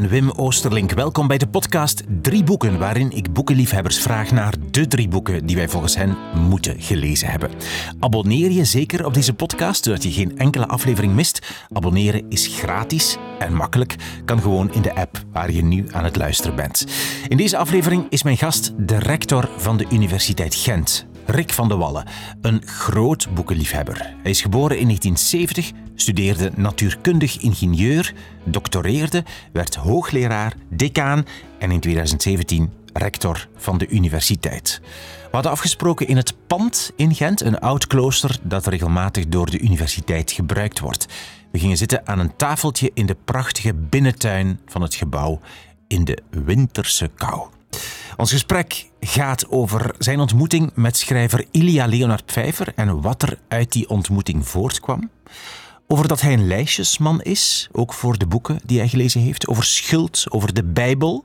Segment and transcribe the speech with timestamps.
[0.00, 0.92] ben Wim Oosterlink.
[0.92, 5.56] Welkom bij de podcast Drie Boeken, waarin ik boekenliefhebbers vraag naar de drie boeken die
[5.56, 7.50] wij volgens hen moeten gelezen hebben.
[8.00, 11.66] Abonneer je zeker op deze podcast, zodat je geen enkele aflevering mist.
[11.72, 16.16] Abonneren is gratis en makkelijk, kan gewoon in de app waar je nu aan het
[16.16, 16.86] luisteren bent.
[17.28, 21.76] In deze aflevering is mijn gast de rector van de Universiteit Gent, Rick van de
[21.76, 22.06] Wallen,
[22.40, 24.14] een groot boekenliefhebber.
[24.22, 28.14] Hij is geboren in 1970, studeerde natuurkundig ingenieur,
[28.44, 31.26] doctoreerde, werd hoogleraar, decaan
[31.58, 34.80] en in 2017 rector van de universiteit.
[35.22, 39.58] We hadden afgesproken in het pand in Gent, een oud klooster dat regelmatig door de
[39.58, 41.06] universiteit gebruikt wordt.
[41.52, 45.40] We gingen zitten aan een tafeltje in de prachtige binnentuin van het gebouw
[45.88, 47.48] in de winterse kou.
[48.16, 53.72] Ons gesprek gaat over zijn ontmoeting met schrijver Ilia Leonard Pfeiffer en wat er uit
[53.72, 55.10] die ontmoeting voortkwam.
[55.88, 59.46] Over dat hij een lijstjesman is, ook voor de boeken die hij gelezen heeft.
[59.46, 61.24] Over schuld, over de Bijbel.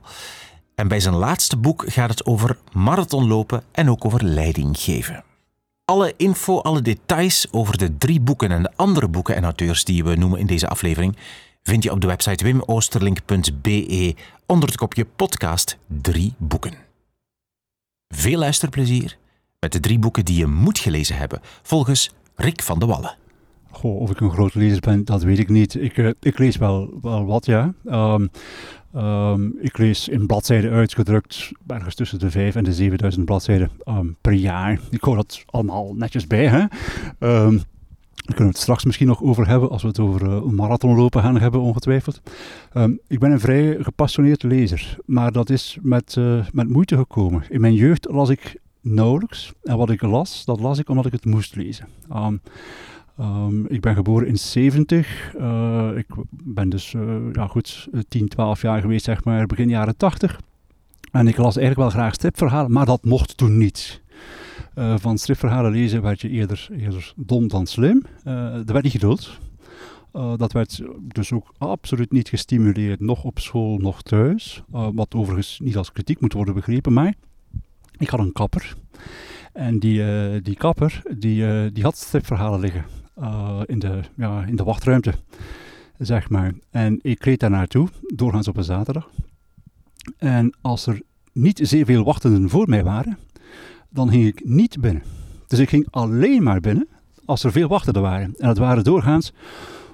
[0.75, 5.23] En bij zijn laatste boek gaat het over marathonlopen en ook over leiding geven.
[5.85, 10.03] Alle info, alle details over de drie boeken en de andere boeken en auteurs die
[10.03, 11.17] we noemen in deze aflevering
[11.63, 14.15] vind je op de website wimoosterlink.be
[14.45, 16.73] onder het kopje podcast drie boeken.
[18.07, 19.17] Veel luisterplezier
[19.59, 23.20] met de drie boeken die je moet gelezen hebben, volgens Rick van de Wallen.
[23.71, 25.75] Goh, of ik een grote lezer ben, dat weet ik niet.
[25.75, 27.73] Ik, uh, ik lees wel, wel wat, ja.
[27.85, 28.29] Um,
[28.95, 34.17] um, ik lees in bladzijden uitgedrukt ergens tussen de 5 en de 7000 bladzijden um,
[34.21, 34.79] per jaar.
[34.89, 36.65] Ik hou dat allemaal netjes bij, hè.
[38.21, 41.21] Daar kunnen we het straks misschien nog over hebben, als we het over uh, marathonlopen
[41.21, 42.21] gaan hebben, ongetwijfeld.
[43.07, 47.43] Ik ben een vrij gepassioneerd lezer, maar dat is met, uh, met moeite gekomen.
[47.49, 49.53] In mijn jeugd las ik nauwelijks.
[49.63, 51.87] En wat ik las, dat las ik omdat ik het moest lezen.
[52.15, 52.41] Um,
[53.21, 55.33] um, ik ben geboren in 70.
[55.35, 56.91] Uh, ik ben dus
[57.33, 60.39] ja, goed 10, 12 jaar geweest, zeg maar, begin jaren 80.
[61.11, 64.01] En ik las eigenlijk wel graag stripverhalen, maar dat mocht toen niet.
[64.75, 68.03] Van stripverhalen lezen werd je eerder, eerder dom dan slim.
[68.23, 69.39] Dat werd niet geduld.
[70.11, 74.63] Dat werd dus ook absoluut niet gestimuleerd, nog op school, nog thuis.
[74.69, 77.13] wat overigens niet als kritiek moet worden begrepen, maar
[77.97, 78.75] ik had een kapper.
[79.53, 80.03] En die,
[80.41, 82.85] die kapper, die, die had stripverhalen liggen
[83.65, 85.13] in, de, ja, in de wachtruimte,
[85.97, 86.53] zeg maar.
[86.69, 89.09] En ik reed daar naartoe, doorgaans op een zaterdag.
[90.17, 91.01] En als er
[91.33, 93.17] niet zeer veel wachtenden voor mij waren,
[93.89, 95.03] dan ging ik niet binnen.
[95.47, 96.87] Dus ik ging alleen maar binnen
[97.25, 98.33] als er veel wachtenden waren.
[98.37, 99.33] En dat waren doorgaans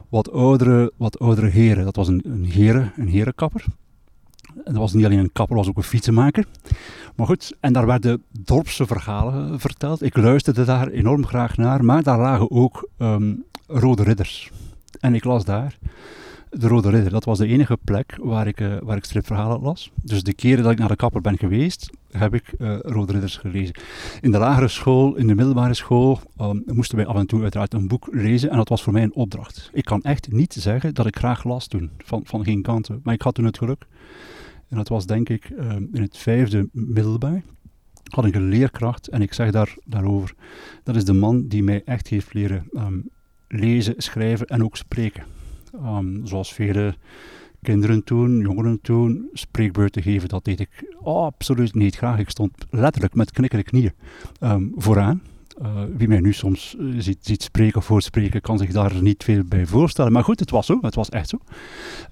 [0.10, 1.86] wat oudere, wat oudere heren.
[1.86, 3.66] Dat was een, een heren, een herenkapper.
[4.64, 6.46] Dat was niet alleen een kapper, dat was ook een fietsenmaker.
[7.16, 10.02] Maar goed, en daar werden dorpse verhalen verteld.
[10.02, 14.52] Ik luisterde daar enorm graag naar, maar daar lagen ook um, rode ridders.
[15.00, 15.78] En ik las daar
[16.50, 17.12] de Rode Ridder.
[17.12, 19.92] Dat was de enige plek waar ik, uh, waar ik stripverhalen las.
[20.02, 23.38] Dus de keren dat ik naar de kapper ben geweest, heb ik uh, Rode Ridders
[23.38, 23.76] gelezen.
[24.22, 27.74] In de lagere school, in de middelbare school, um, moesten wij af en toe uiteraard
[27.74, 28.50] een boek lezen.
[28.50, 29.70] En dat was voor mij een opdracht.
[29.74, 33.00] Ik kan echt niet zeggen dat ik graag las toen, van, van geen kanten.
[33.04, 33.86] Maar ik had toen het geluk.
[34.70, 37.44] En dat was denk ik um, in het vijfde middelbaar
[38.10, 40.36] had een leerkracht en ik zeg daar, daarover,
[40.84, 43.10] dat is de man die mij echt heeft leren um,
[43.48, 45.24] lezen, schrijven en ook spreken.
[45.74, 46.96] Um, zoals vele
[47.62, 52.20] kinderen toen, jongeren toen, spreekbeurten geven, dat deed ik absoluut niet graag.
[52.20, 53.94] Ik stond letterlijk met knikkende knieën
[54.40, 55.22] um, vooraan.
[55.62, 59.24] Uh, wie mij nu soms uh, ziet, ziet, spreken of voorspreken, kan zich daar niet
[59.24, 60.12] veel bij voorstellen.
[60.12, 61.38] Maar goed, het was zo, het was echt zo.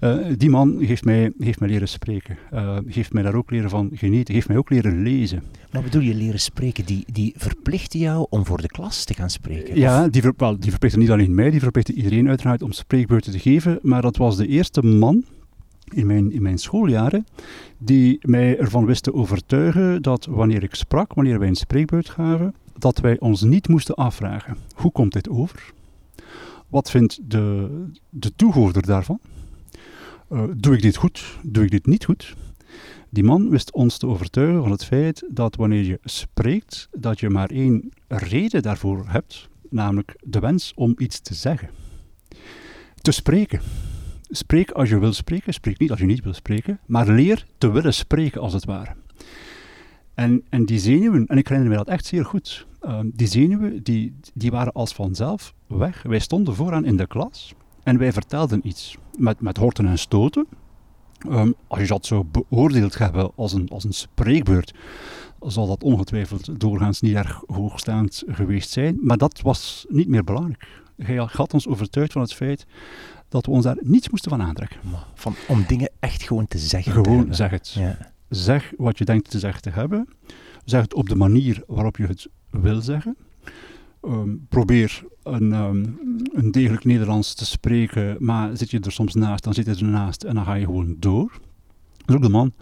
[0.00, 2.38] Uh, die man heeft mij, heeft mij leren spreken,
[2.86, 5.42] heeft mij daar ook leren van genieten, heeft mij ook leren lezen.
[5.72, 9.30] Maar bedoel je leren spreken, die, die verplichtte jou om voor de klas te gaan
[9.30, 9.78] spreken?
[9.78, 13.32] Ja, die, ver, wel, die verplichtte niet alleen mij, die verplichtte iedereen uiteraard om spreekbeurten
[13.32, 13.78] te geven.
[13.82, 15.24] Maar dat was de eerste man
[15.94, 17.26] in mijn, in mijn schooljaren,
[17.78, 22.54] die mij ervan wist te overtuigen dat wanneer ik sprak, wanneer wij een spreekbeurt gaven,
[22.78, 25.72] dat wij ons niet moesten afvragen: hoe komt dit over?
[26.68, 27.68] Wat vindt de,
[28.10, 29.20] de toehoorder daarvan?
[30.32, 31.38] Uh, doe ik dit goed?
[31.42, 32.34] Doe ik dit niet goed?
[33.10, 37.30] Die man wist ons te overtuigen van het feit dat wanneer je spreekt, dat je
[37.30, 41.70] maar één reden daarvoor hebt, namelijk de wens om iets te zeggen.
[43.00, 43.60] Te spreken.
[44.28, 47.70] Spreek als je wil spreken, spreek niet als je niet wil spreken, maar leer te
[47.70, 48.94] willen spreken als het ware.
[50.16, 53.82] En, en die zenuwen, en ik herinner me dat echt zeer goed, uh, die zenuwen
[53.82, 56.02] die, die waren als vanzelf weg.
[56.02, 60.46] Wij stonden vooraan in de klas en wij vertelden iets met, met horten en stoten.
[61.28, 64.74] Um, als je dat zou beoordeeld hebben als een, als een spreekbeurt,
[65.40, 68.98] zal dat ongetwijfeld doorgaans niet erg hoogstaand geweest zijn.
[69.00, 70.82] Maar dat was niet meer belangrijk.
[70.96, 72.66] Hij had ons overtuigd van het feit
[73.28, 74.80] dat we ons daar niets moesten van aantrekken.
[75.14, 76.92] Van, om dingen echt gewoon te zeggen.
[76.92, 77.72] Gewoon zeg het.
[77.72, 78.14] Ja.
[78.28, 80.08] Zeg wat je denkt te zeggen te hebben.
[80.64, 83.16] Zeg het op de manier waarop je het wil zeggen.
[84.02, 85.84] Ehm, probeer een, ehm,
[86.32, 90.24] een degelijk Nederlands te spreken, maar zit je er soms naast, dan zit je ernaast
[90.24, 91.40] en dan ga je gewoon door.
[91.96, 92.52] Dat is ook de man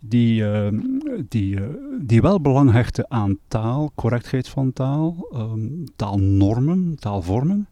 [0.00, 0.80] die, ehm,
[1.28, 1.68] die, eh,
[2.00, 5.28] die wel belang hechtte aan taal, correctheid van taal,
[5.96, 7.68] taalnormen, taalvormen,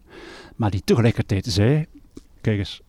[0.55, 1.85] maar die tegelijkertijd zei,
[2.41, 2.81] kijk eens,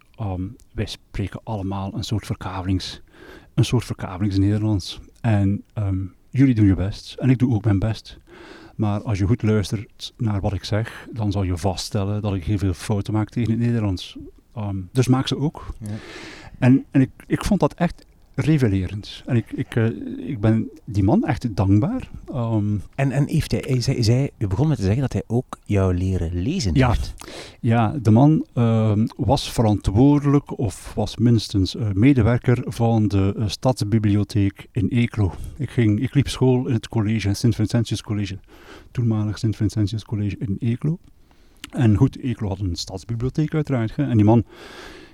[0.72, 3.00] wij spreken allemaal een soort verkavelings,
[3.56, 5.00] een soort verkavelings Nederlands.
[5.20, 5.64] En
[6.30, 8.18] jullie doen je best en ik doe ook mijn best.
[8.76, 12.44] Maar als je goed luistert naar wat ik zeg, dan zal je vaststellen dat ik
[12.44, 14.16] heel veel fouten maak tegen het Nederlands.
[14.56, 15.66] Um, dus maak ze ook.
[15.80, 15.94] Ja.
[16.58, 18.05] En, en ik, ik vond dat echt
[18.36, 19.22] revelerend.
[19.26, 19.86] En ik, ik, uh,
[20.28, 22.10] ik ben die man echt dankbaar.
[22.34, 25.22] Um, en, en heeft hij, hij, zei, zei, u begon met te zeggen dat hij
[25.26, 27.14] ook jou leren lezen ja, heeft.
[27.60, 34.66] Ja, de man uh, was verantwoordelijk of was minstens uh, medewerker van de uh, stadsbibliotheek
[34.72, 35.34] in Eeklo.
[35.56, 38.38] Ik, ging, ik liep school in het college, Sint Vincentius College,
[38.90, 40.98] toenmalig Sint Vincentius College in Eeklo.
[41.70, 43.96] En goed, Eeklo had een stadsbibliotheek uiteraard.
[43.96, 44.44] Hè, en die man,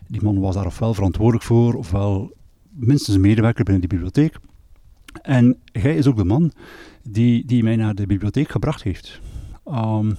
[0.07, 2.33] die man was daar ofwel verantwoordelijk voor, ofwel
[2.73, 4.37] minstens een medewerker binnen die bibliotheek.
[5.23, 6.53] En hij is ook de man
[7.03, 9.21] die, die mij naar de bibliotheek gebracht heeft.
[9.67, 10.17] Um,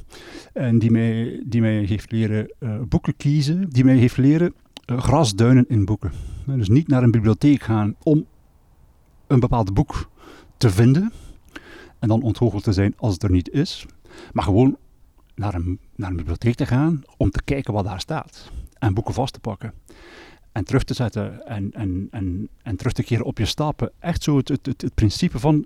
[0.54, 4.54] en die mij, die mij heeft leren uh, boeken kiezen, die mij heeft leren
[4.86, 6.12] uh, grasduinen in boeken.
[6.46, 8.26] dus niet naar een bibliotheek gaan om
[9.28, 10.10] een bepaald boek
[10.58, 11.12] te vinden
[12.00, 13.86] en dan ontgoocheld te zijn als het er niet is,
[14.32, 14.78] maar gewoon
[15.36, 19.14] naar een, naar een bibliotheek te gaan om te kijken wat daar staat en boeken
[19.14, 19.74] vast te pakken
[20.54, 23.92] en terug te zetten en, en, en, en terug te keren op je stappen.
[24.00, 25.66] Echt zo het, het, het, het principe van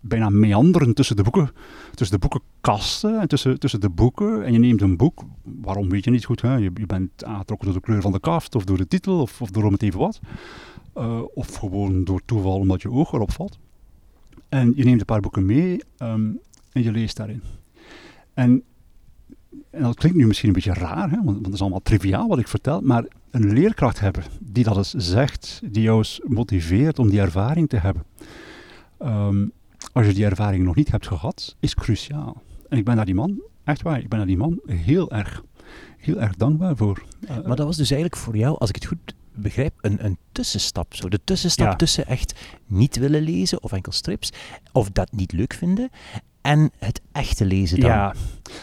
[0.00, 1.50] bijna meanderen tussen de boeken,
[1.94, 4.44] tussen de boekenkasten en tussen, tussen de boeken.
[4.44, 6.54] En je neemt een boek, waarom weet je niet goed, hè?
[6.54, 9.42] Je, je bent aangetrokken door de kleur van de kaft of door de titel of,
[9.42, 10.20] of door om het even wat.
[10.96, 13.58] Uh, of gewoon door toeval omdat je oog erop valt.
[14.48, 16.38] En je neemt een paar boeken mee um,
[16.72, 17.42] en je leest daarin.
[18.34, 18.62] En,
[19.70, 21.16] en dat klinkt nu misschien een beetje raar, hè?
[21.16, 24.76] Want, want het is allemaal triviaal wat ik vertel, maar een leerkracht hebben die dat
[24.76, 28.04] eens zegt, die jou eens motiveert om die ervaring te hebben.
[29.02, 29.52] Um,
[29.92, 32.42] als je die ervaring nog niet hebt gehad, is cruciaal.
[32.68, 35.42] En ik ben daar die man, echt waar, ik ben daar die man heel erg,
[35.98, 37.02] heel erg dankbaar voor.
[37.20, 40.18] Uh, maar dat was dus eigenlijk voor jou, als ik het goed begrijp, een, een
[40.32, 40.94] tussenstap.
[40.94, 41.08] Zo.
[41.08, 41.76] De tussenstap ja.
[41.76, 42.34] tussen echt
[42.66, 44.32] niet willen lezen of enkel strips,
[44.72, 45.90] of dat niet leuk vinden,
[46.44, 47.90] en het echte lezen dan.
[47.90, 48.14] Ja,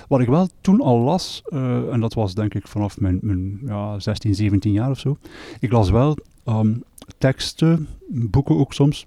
[0.07, 3.59] wat ik wel toen al las, uh, en dat was denk ik vanaf mijn, mijn
[3.65, 5.17] ja, 16, 17 jaar of zo.
[5.59, 6.83] Ik las wel um,
[7.17, 9.05] teksten, boeken ook soms,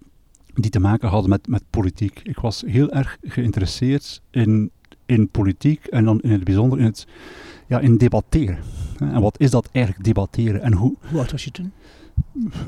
[0.54, 2.20] die te maken hadden met, met politiek.
[2.22, 4.70] Ik was heel erg geïnteresseerd in,
[5.06, 7.06] in politiek en dan in het bijzonder in, het,
[7.66, 8.58] ja, in debatteren.
[8.98, 10.62] En wat is dat eigenlijk, debatteren?
[10.62, 11.72] En hoe, hoe oud was je toen?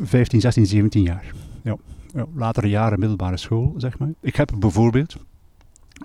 [0.02, 1.32] 15, 16, 17 jaar.
[1.62, 1.76] Ja.
[2.14, 4.12] ja latere jaren middelbare school, zeg maar.
[4.20, 5.16] Ik heb bijvoorbeeld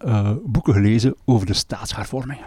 [0.05, 2.45] uh, boeken gelezen over de staatshervormingen.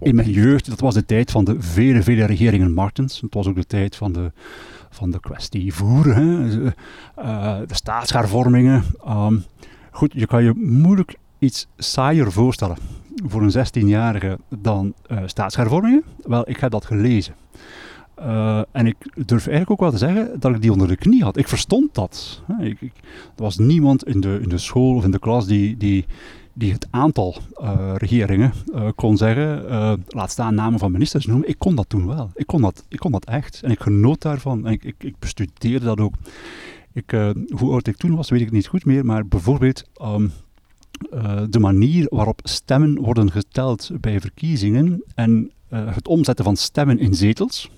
[0.00, 3.20] In mijn jeugd, dat was de tijd van de vele, vele regeringen Martens.
[3.20, 4.32] Het was ook de tijd van de,
[4.90, 6.60] van de kwestie voeren, hè.
[7.18, 8.84] Uh, de staatshervormingen.
[9.08, 9.44] Um,
[9.90, 12.76] goed, je kan je moeilijk iets saaier voorstellen
[13.24, 16.02] voor een 16-jarige dan uh, staatshervormingen.
[16.22, 17.34] Wel, ik heb dat gelezen.
[18.18, 21.22] Uh, en ik durf eigenlijk ook wel te zeggen dat ik die onder de knie
[21.22, 21.36] had.
[21.36, 22.42] Ik verstond dat.
[22.60, 22.92] Ik, ik,
[23.36, 26.06] er was niemand in de, in de school of in de klas die, die,
[26.54, 29.64] die het aantal uh, regeringen uh, kon zeggen,
[30.08, 31.48] laat staan namen van ministers noemen.
[31.48, 32.30] Ik kon dat toen wel.
[32.34, 33.60] Ik kon dat, ik kon dat echt.
[33.62, 34.66] En ik genoot daarvan.
[34.66, 36.14] En ik, ik, ik bestudeerde dat ook.
[36.92, 37.10] Ik,
[37.56, 39.04] hoe oud ik toen was, weet ik niet goed meer.
[39.04, 40.32] Maar bijvoorbeeld um,
[41.50, 47.70] de manier waarop stemmen worden geteld bij verkiezingen en het omzetten van stemmen in zetels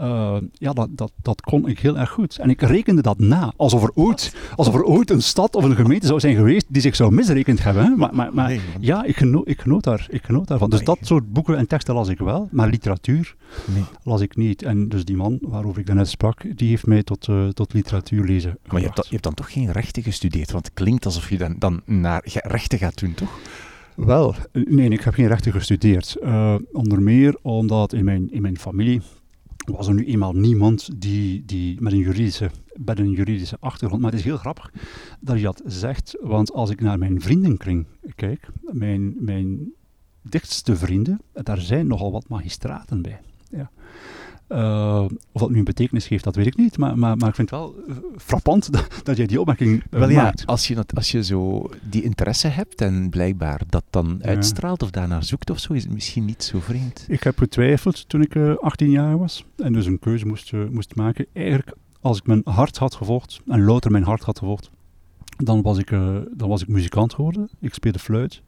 [0.00, 2.38] uh, ja, dat, dat, dat kon ik heel erg goed.
[2.38, 5.76] En ik rekende dat na, alsof er ooit, alsof er ooit een stad of een
[5.76, 7.84] gemeente zou zijn geweest die zich zou misrekend hebben.
[7.84, 7.96] Hè.
[7.96, 10.70] Maar, maar, maar nee, ja, ik genoot, ik, genoot daar, ik genoot daarvan.
[10.70, 13.36] Dus dat soort boeken en teksten las ik wel, maar literatuur
[13.74, 13.84] nee.
[14.02, 14.62] las ik niet.
[14.62, 18.24] En dus die man waarover ik daarnet sprak, die heeft mij tot, uh, tot literatuur
[18.24, 20.50] lezen Maar je hebt, dat, je hebt, dan toch geen rechten gestudeerd?
[20.50, 23.38] Want het klinkt alsof je dan, dan naar rechten gaat doen, toch?
[23.96, 26.16] Wel, nee, ik heb geen rechten gestudeerd.
[26.22, 29.00] Uh, onder meer omdat in mijn, in mijn familie
[29.70, 32.50] was er nu eenmaal niemand die, die met, een juridische,
[32.84, 34.02] met een juridische achtergrond.
[34.02, 34.72] Maar het is heel grappig
[35.20, 39.72] dat je dat zegt, want als ik naar mijn vriendenkring kijk, mijn, mijn
[40.22, 43.20] dichtste vrienden, daar zijn nogal wat magistraten bij.
[43.50, 43.70] Ja.
[44.52, 46.78] Uh, of dat nu een betekenis geeft, dat weet ik niet.
[46.78, 50.00] Maar, maar, maar ik vind het wel uh, frappant dat, dat jij die opmerking uh,
[50.00, 50.46] wel, ja, maakt.
[50.46, 54.28] Als je, als je zo die interesse hebt en blijkbaar dat dan ja.
[54.28, 57.04] uitstraalt of daarnaar zoekt of zo, is het misschien niet zo vreemd.
[57.08, 61.26] Ik heb getwijfeld toen ik 18 jaar was en dus een keuze moest, moest maken.
[61.32, 64.70] Eigenlijk, als ik mijn hart had gevolgd en louter mijn hart had gevolgd,
[65.36, 65.90] dan was ik,
[66.36, 67.48] dan was ik muzikant geworden.
[67.60, 68.42] Ik speelde fluit.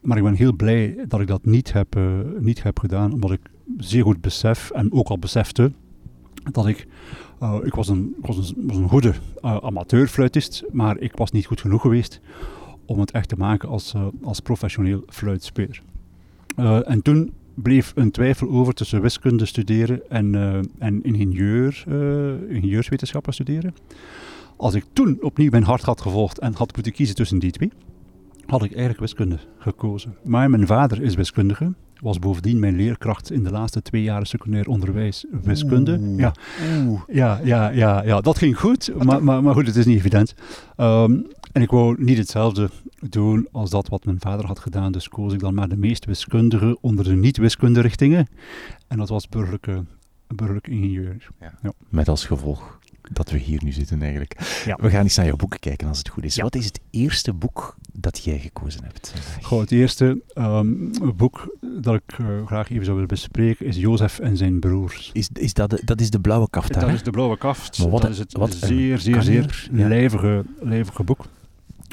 [0.00, 2.00] Maar ik ben heel blij dat ik dat niet heb,
[2.38, 3.40] niet heb gedaan, omdat ik
[3.78, 5.72] zeer goed besef, en ook al besefte,
[6.52, 6.86] dat ik,
[7.42, 11.60] uh, ik was een, was een, was een goede amateurfluitist, maar ik was niet goed
[11.60, 12.20] genoeg geweest
[12.86, 15.82] om het echt te maken als, als professioneel fluitspeler.
[16.84, 20.34] en toen bleef een twijfel over tussen wiskunde studeren en,
[20.78, 21.84] en ingenieur,
[22.48, 23.74] ingenieurswetenschappen studeren.
[24.56, 27.70] Als ik toen opnieuw mijn hart had gevolgd en had moeten kiezen tussen die twee,
[28.46, 30.16] had ik eigenlijk wiskunde gekozen.
[30.24, 34.66] Maar mijn vader is wiskundige, was bovendien mijn leerkracht in de laatste twee jaren secundair
[34.66, 35.98] onderwijs wiskunde.
[36.00, 36.18] Oeh.
[36.18, 36.32] Ja.
[36.86, 37.00] Oeh.
[37.06, 40.34] Ja, ja, ja, ja, dat ging goed, maar, maar, maar goed, het is niet evident.
[40.76, 42.70] Um, en ik wou niet hetzelfde
[43.08, 46.04] doen als dat wat mijn vader had gedaan, dus koos ik dan maar de meest
[46.04, 48.28] wiskundige onder de niet-wiskunde richtingen.
[48.88, 49.84] En dat was burgerlijke,
[50.26, 51.28] burgerlijke ingenieur.
[51.40, 51.52] Ja.
[51.62, 51.72] Ja.
[51.88, 52.78] Met als gevolg
[53.12, 54.62] dat we hier nu zitten eigenlijk.
[54.64, 54.78] Ja.
[54.80, 56.34] We gaan eens naar jouw boeken kijken als het goed is.
[56.34, 56.42] Ja.
[56.42, 59.14] Wat is het eerste boek dat jij gekozen hebt?
[59.42, 64.18] Goh, het eerste um, boek dat ik uh, graag even zou willen bespreken is Jozef
[64.18, 65.10] en zijn broers.
[65.12, 66.94] Is, is dat, de, dat is de blauwe kaft daar, Dat hè?
[66.96, 67.78] is de blauwe kaft.
[67.78, 69.88] Maar wat dat een- is het wat zeer, zeer, zeer ja.
[69.88, 71.24] lijvige, lijvige boek.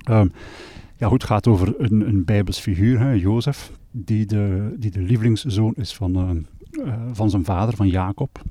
[0.09, 0.31] Um,
[0.95, 4.99] ja, goed, het gaat over een, een Bijbels figuur, hè, Jozef, die de, die de
[5.01, 8.41] lievelingszoon is van, uh, uh, van zijn vader, van Jacob.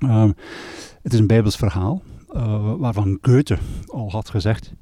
[0.00, 0.34] Um,
[1.02, 2.02] het is een Bijbels verhaal,
[2.32, 4.72] uh, waarvan Goethe al had gezegd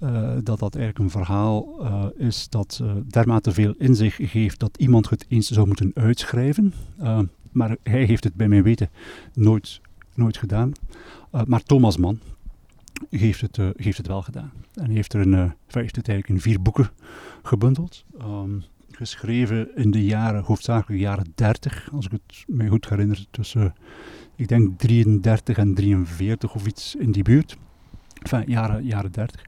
[0.00, 4.76] uh, dat dat eigenlijk een verhaal uh, is dat dermate veel in zich geeft dat
[4.76, 6.74] iemand het eens zou moeten uitschrijven.
[7.00, 7.18] Uh,
[7.52, 8.90] maar hij heeft het bij mijn weten
[9.34, 9.80] nooit,
[10.14, 10.72] nooit gedaan.
[11.46, 12.20] Maar Thomas Mann
[13.10, 14.52] heeft het, heeft het wel gedaan.
[14.74, 16.90] En heeft, er een, heeft het eigenlijk in vier boeken
[17.42, 18.04] gebundeld.
[18.20, 18.64] Um,
[18.96, 23.74] geschreven in de jaren, hoofdzakelijk jaren 30, als ik het mij goed herinner, tussen,
[24.36, 27.56] ik denk 33 en 43 of iets in die buurt.
[28.22, 29.44] Enfin, jaren, jaren 30.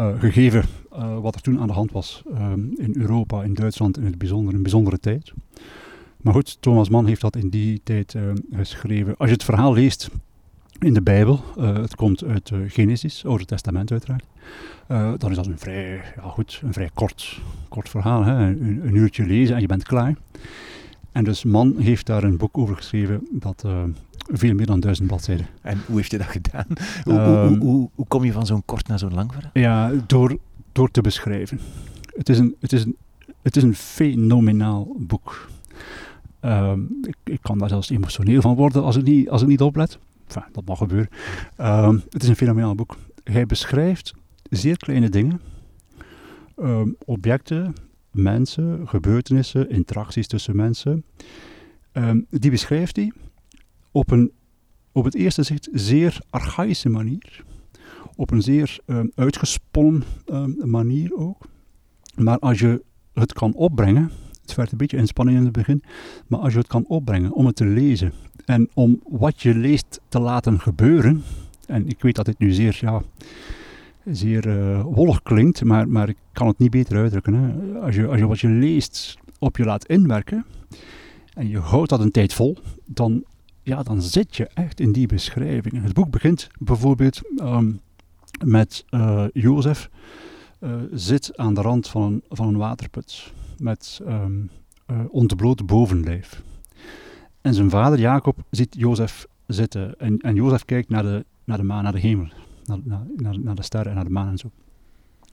[0.00, 3.98] Uh, gegeven uh, wat er toen aan de hand was um, in Europa, in Duitsland
[3.98, 5.32] in het bijzonder, een bijzondere tijd.
[6.16, 9.16] Maar goed, Thomas Mann heeft dat in die tijd uh, geschreven.
[9.16, 10.10] Als je het verhaal leest
[10.78, 14.24] in de Bijbel, het komt uit Genesis, Oude Testament uiteraard,
[15.20, 18.24] dan is dat een vrij, ja goed, een vrij kort, kort verhaal.
[18.24, 18.32] Hè?
[18.32, 20.16] Een, een, uurtje lezen en je bent klaar.
[21.12, 23.64] En dus Mann heeft daar een boek over geschreven dat
[24.32, 25.46] veel meer dan duizend bladzijden.
[25.62, 26.66] En hoe heeft hij dat gedaan?
[27.02, 29.50] Hoe, um, hoe, hoe, hoe, kom je van zo'n kort naar zo'n lang verhaal?
[29.52, 30.38] Ja, door,
[30.72, 31.60] door te beschrijven.
[32.16, 32.96] Het is een, het is een,
[33.42, 35.48] het is een fenomenaal boek.
[36.40, 39.60] Um, ik, ik, kan daar zelfs emotioneel van worden als ik niet, als ik niet
[39.60, 39.98] oplet.
[40.26, 41.08] Enfin, dat mag gebeuren.
[41.60, 42.96] Um, het is een fenomenaal boek.
[43.24, 44.14] Hij beschrijft
[44.50, 45.40] zeer kleine dingen,
[46.58, 47.74] um, objecten,
[48.10, 51.04] mensen, gebeurtenissen, interacties tussen mensen.
[51.92, 53.12] Um, die beschrijft hij
[53.90, 54.32] op een
[54.92, 57.44] op het eerste zicht zeer archaïsche manier.
[58.16, 61.46] Op een zeer um, uitgesponnen um, manier ook.
[62.16, 62.82] Maar als je
[63.12, 65.82] het kan opbrengen, het vergt een beetje inspanning in het begin,
[66.26, 68.12] maar als je het kan opbrengen om het te lezen
[68.44, 71.22] en om wat je leest te laten gebeuren,
[71.66, 73.02] en ik weet dat dit nu zeer, ja,
[74.04, 77.34] zeer uh, wollig klinkt, maar, maar ik kan het niet beter uitdrukken.
[77.34, 77.78] Hè.
[77.78, 80.44] Als, je, als je wat je leest op je laat inwerken
[81.34, 83.24] en je houdt dat een tijd vol, dan,
[83.62, 85.82] ja, dan zit je echt in die beschrijvingen.
[85.82, 87.80] Het boek begint bijvoorbeeld um,
[88.44, 89.90] met uh, Jozef
[90.60, 94.50] uh, zit aan de rand van een, van een waterput met um,
[94.90, 96.42] uh, ontbloot bovenlijf.
[97.40, 101.64] En zijn vader Jacob ziet Jozef zitten en, en Jozef kijkt naar de, naar de
[101.64, 102.28] maan, naar de hemel,
[102.64, 102.78] naar,
[103.16, 104.50] naar, naar de sterren en naar de maan en zo.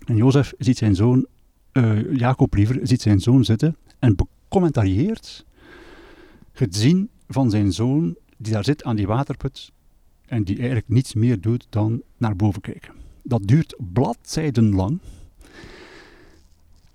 [0.06, 1.28] En Jozef ziet zijn zoon,
[2.12, 5.46] Jacob liever, ziet zijn zoon zitten en becommentarieert
[6.52, 9.72] het zien van zijn zoon die daar zit aan die waterput
[10.26, 12.94] en die eigenlijk niets meer doet dan naar boven kijken.
[13.24, 15.00] Dat duurt bladzijden lang.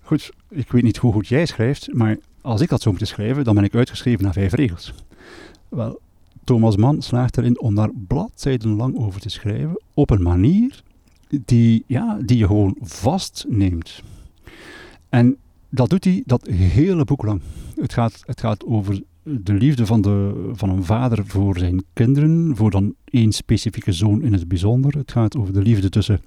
[0.01, 3.43] Goed, ik weet niet hoe goed jij schrijft, maar als ik dat zou moeten schrijven,
[3.43, 4.93] dan ben ik uitgeschreven naar vijf regels.
[5.69, 5.99] Wel,
[6.43, 10.83] Thomas Mann slaagt erin om daar bladzijden lang over te schrijven op een manier
[11.45, 14.01] die, ja, die je gewoon vastneemt.
[15.09, 15.37] En
[15.69, 17.41] dat doet hij dat hele boek lang.
[17.75, 22.55] Het gaat, het gaat over de liefde van, de, van een vader voor zijn kinderen,
[22.55, 24.97] voor dan één specifieke zoon in het bijzonder.
[24.97, 26.19] Het gaat over de liefde tussen,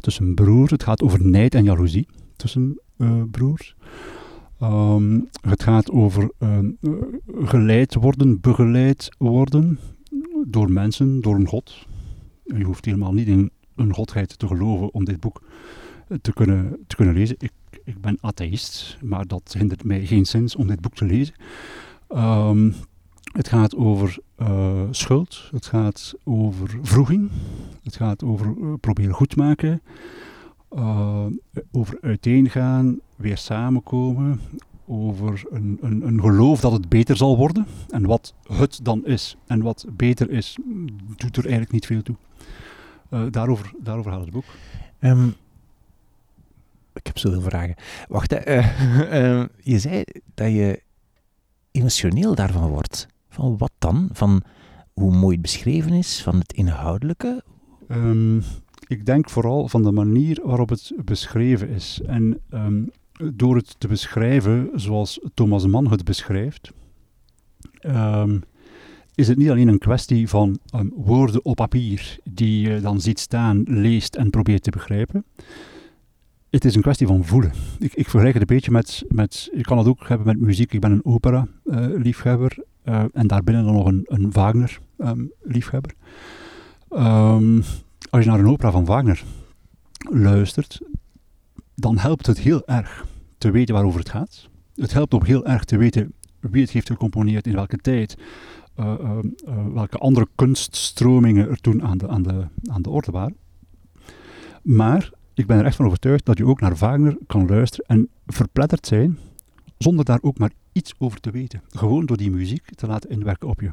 [0.00, 0.70] tussen broers.
[0.70, 3.74] Het gaat over nijd en jaloezie tussen uh, broers.
[4.60, 6.58] Ehm, het gaat over eh,
[7.42, 9.78] geleid worden, begeleid worden
[10.46, 11.86] door mensen, door een God.
[12.44, 15.42] Je hoeft helemaal niet in een godheid te geloven om dit boek
[16.20, 17.36] te kunnen, te kunnen lezen.
[17.38, 17.52] Ik,
[17.84, 21.34] ik ben atheïst, maar dat hindert mij geen zins om dit boek te lezen.
[22.08, 22.74] Um,
[23.32, 27.30] het gaat over uh, schuld, het gaat over vroeging,
[27.82, 29.82] het gaat over uh, proberen goed maken,
[30.76, 31.26] uh,
[31.72, 34.40] over uiteengaan, weer samenkomen,
[34.86, 37.66] over een, een, een, geloof dat het beter zal worden.
[37.88, 40.58] En wat het dan is en wat beter is,
[41.16, 42.16] doet er eigenlijk niet veel toe.
[43.30, 44.44] daarover, daarover gaat het boek.
[45.00, 45.34] Um,
[46.92, 47.74] ik heb zoveel vragen.
[48.08, 48.30] Wacht,
[49.72, 50.82] je zei dat je
[51.78, 53.06] emotioneel daarvan wordt.
[53.28, 54.08] Van wat dan?
[54.12, 54.42] Van
[54.92, 57.42] hoe mooi het beschreven is, van het inhoudelijke?
[57.88, 58.42] Um,
[58.86, 62.00] ik denk vooral van de manier waarop het beschreven is.
[62.06, 62.90] En um,
[63.34, 66.72] door het te beschrijven zoals Thomas Mann het beschrijft,
[67.86, 68.42] um,
[69.14, 70.58] is het niet alleen een kwestie van
[70.94, 75.24] woorden op papier die je dan ziet staan, leest en probeert te begrijpen.
[76.50, 77.52] Het is een kwestie van voelen.
[77.78, 80.72] Ik, ik vergelijk het een beetje met, met, je kan het ook hebben met muziek.
[80.72, 85.94] Ik ben een opera-liefhebber uh, en daarbinnen dan nog een, een Wagner-liefhebber.
[86.90, 87.62] Um, um,
[88.10, 89.24] als je naar een opera van Wagner
[90.10, 90.80] luistert,
[91.74, 93.06] dan helpt het heel erg
[93.38, 94.48] te weten waarover het gaat.
[94.74, 98.18] Het helpt ook heel erg te weten wie het heeft gecomponeerd, in welke tijd,
[98.76, 99.18] uh, uh,
[99.74, 103.36] welke andere kunststromingen er toen aan de, aan, de, aan de orde waren.
[104.62, 108.08] Maar ik ben er echt van overtuigd dat je ook naar Wagner kan luisteren en
[108.26, 109.18] verpletterd zijn,
[109.78, 111.62] zonder daar ook maar iets over te weten.
[111.68, 113.70] Gewoon door die muziek te laten inwerken op je.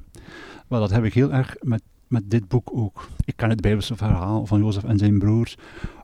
[0.68, 3.08] Wel, dat heb ik heel erg met, met dit boek ook.
[3.26, 5.58] Ik ken het Bijbelse verhaal van Jozef en zijn broers.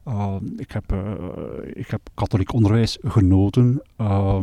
[0.08, 1.14] Uh, ik, heb, uh,
[1.74, 3.82] ik heb katholiek onderwijs genoten.
[4.00, 4.40] Uh,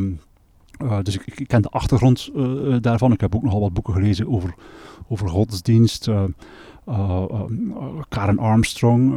[1.01, 3.11] dus ik, ik, ken de achtergrond uh, daarvan.
[3.11, 4.53] Ik heb ook nogal wat boeken gelezen over,
[5.07, 6.09] over godsdienst.
[6.89, 7.43] Uh,
[8.09, 9.13] Karen Armstrong,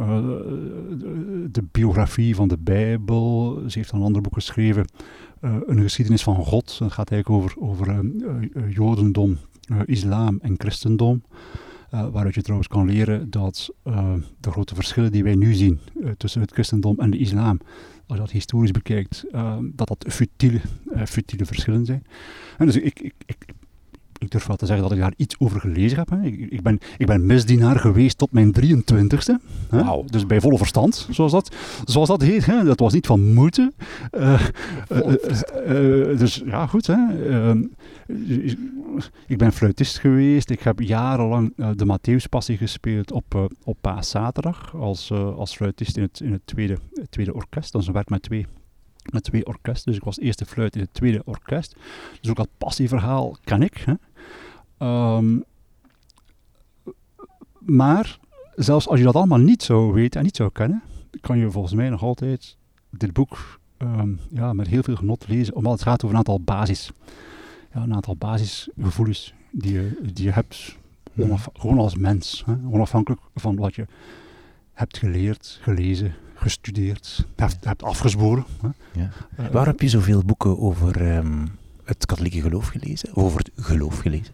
[1.51, 3.61] de biografie van de Bijbel.
[3.67, 4.85] Ze heeft een ander boek geschreven
[5.41, 6.79] uh, een geschiedenis van God.
[6.79, 9.37] Het gaat eigenlijk over, over uh, Jodendom,
[9.85, 11.23] islam en christendom.
[11.89, 13.73] waaruit je trouwens kan leren dat
[14.39, 15.79] de grote verschillen die wij nu zien
[16.17, 17.59] tussen het christendom en de islam,
[18.07, 19.25] als je dat historisch bekijkt,
[19.61, 20.61] dat dat futiele,
[21.05, 22.05] futiele verschillen zijn.
[22.57, 23.45] En dus ik, ik, ik
[24.23, 26.09] ik durf wel te zeggen dat ik daar iets over gelezen heb.
[26.09, 26.21] Hè.
[26.21, 29.33] Ik, ik, ben, ik ben misdienaar geweest tot mijn 23ste.
[29.69, 30.07] Wow.
[30.09, 31.55] Dus bij volle verstand, zoals dat,
[31.85, 32.45] zoals dat heet.
[32.45, 32.63] Hè.
[32.63, 33.73] Dat was niet van moeten.
[34.11, 34.41] Uh,
[36.17, 36.87] dus ja, goed.
[36.87, 37.29] Hè.
[37.29, 37.63] Ehm,
[39.27, 40.49] ik ben fluitist geweest.
[40.49, 46.31] Ik heb jarenlang de Matthäuspassie gespeeld op, op paaszaterdag als, als fluitist in het, in
[46.31, 47.71] het tweede, het tweede orkest.
[47.71, 48.45] Dat is een werk met twee
[49.11, 49.91] met twee orkesten.
[49.91, 51.75] Dus ik was eerste fluit in het tweede orkest.
[52.21, 53.77] Dus ook dat passieverhaal ken ik.
[53.77, 53.93] Hè.
[54.79, 55.43] Um,
[57.59, 58.19] maar
[58.55, 60.83] zelfs als je dat allemaal niet zou weten en niet zou kennen,
[61.21, 62.57] kan je volgens mij nog altijd
[62.89, 66.39] dit boek um, ja, met heel veel genot lezen, omdat het gaat over een aantal
[66.39, 66.91] basis,
[67.73, 70.77] ja, een aantal basisgevoelens die je, die je hebt,
[71.53, 73.85] gewoon als mens, hè, onafhankelijk van wat je
[74.73, 78.45] hebt geleerd, gelezen, gestudeerd, hebt, hebt afgezworen.
[78.61, 78.69] Hè.
[79.01, 79.09] Ja.
[79.39, 81.51] Uh, Waar heb je zoveel boeken over um,
[81.83, 84.33] het katholieke geloof gelezen, over het geloof gelezen?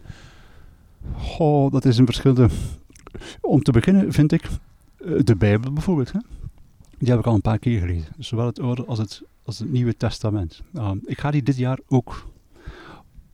[1.38, 2.48] Oh, dat is een verschillende.
[3.40, 4.48] Om te beginnen vind ik
[4.98, 6.12] uh, de Bijbel bijvoorbeeld.
[6.12, 6.18] Hè?
[6.98, 8.12] Die heb ik al een paar keer gelezen.
[8.18, 10.62] Zowel het Oude als het, als het Nieuwe Testament.
[10.74, 12.26] Uh, ik ga die dit jaar ook,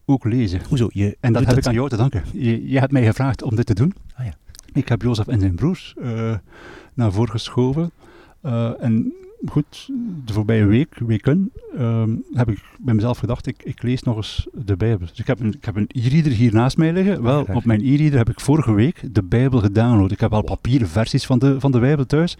[0.05, 0.61] ook lezen.
[0.69, 0.89] Hoezo?
[0.93, 2.25] Je en dat heb ik aan jou te danken.
[2.33, 3.95] Je, je hebt mij gevraagd om dit te doen.
[4.15, 4.35] Ah, ja.
[4.73, 6.35] Ik heb Jozef en zijn broers uh,
[6.95, 7.91] naar voren geschoven.
[8.81, 9.15] en
[9.49, 9.91] goed,
[10.25, 14.47] de voorbije week, weken, um, heb ik bij mezelf gedacht, ik, ik lees nog eens
[14.53, 15.07] de Bijbel.
[15.07, 17.23] Dus ik heb een, ik heb een e-reader hier naast mij liggen.
[17.23, 20.11] Wel, op mijn e-reader heb ik vorige week de Bijbel gedownload.
[20.11, 22.37] Ik heb al papieren versies van de, van de Bijbel thuis.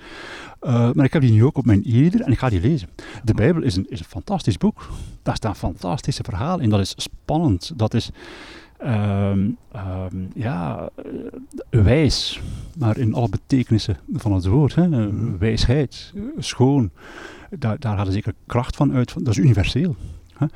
[0.63, 2.89] Uh, maar ik heb die nu ook op mijn e-reader en ik ga die lezen.
[3.25, 4.89] De Bijbel is een, is een fantastisch boek.
[5.23, 6.71] Daar staan fantastische verhalen in.
[6.71, 7.73] Dat is spannend.
[7.77, 8.11] Dat is...
[8.87, 9.57] Um,
[10.13, 10.89] um, ja,
[11.71, 12.41] wijs,
[12.79, 14.75] maar in alle betekenissen van het woord.
[14.75, 14.89] Hè.
[14.89, 15.39] Mhm.
[15.39, 16.91] Wijsheid, schoon,
[17.51, 19.15] daar, daar hadden zeker kracht van uit.
[19.15, 19.97] Dat is universeel.
[20.35, 20.47] Hè.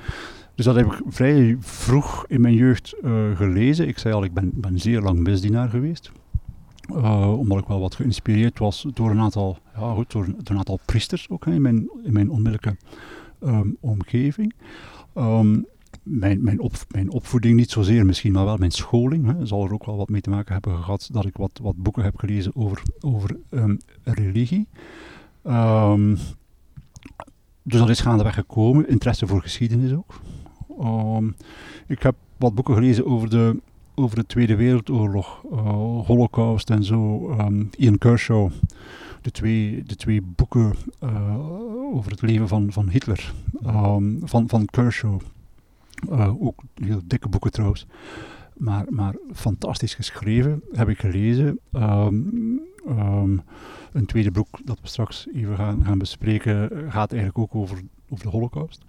[0.54, 3.88] Dus dat heb ik vrij vroeg in mijn jeugd uh, gelezen.
[3.88, 6.10] Ik zei al, ik ben, ben zeer lang misdienaar geweest.
[6.92, 10.58] Uh, omdat ik wel wat geïnspireerd was door een aantal, ja, goed, door, door een
[10.58, 12.76] aantal priesters ook hè, in, mijn, in mijn onmiddellijke
[13.42, 14.54] um, omgeving.
[15.14, 15.66] Um,
[16.02, 19.26] mijn, mijn, op, mijn opvoeding niet zozeer misschien, maar wel mijn scholing.
[19.26, 21.76] Hè, zal er ook wel wat mee te maken hebben gehad dat ik wat, wat
[21.76, 24.68] boeken heb gelezen over, over um, religie.
[25.44, 26.18] Um,
[27.62, 28.88] dus dat is gaandeweg gekomen.
[28.88, 30.20] Interesse voor geschiedenis ook.
[30.80, 31.28] Ehm,
[31.86, 33.60] ik heb wat boeken gelezen over de,
[33.94, 37.30] over de Tweede Wereldoorlog, uh, Holocaust en zo.
[37.76, 38.50] Ian Kershaw,
[39.22, 41.38] de twee, de twee boeken uh,
[41.94, 43.32] over het leven van, van Hitler,
[44.24, 45.20] van, van Kershaw.
[46.10, 47.86] Uh, ook heel dikke boeken trouwens.
[48.56, 51.58] Maar, maar fantastisch geschreven, heb ik gelezen.
[51.72, 53.42] Um, um,
[53.92, 58.24] een tweede boek dat we straks even gaan, gaan bespreken gaat eigenlijk ook over, over
[58.24, 58.84] de holocaust.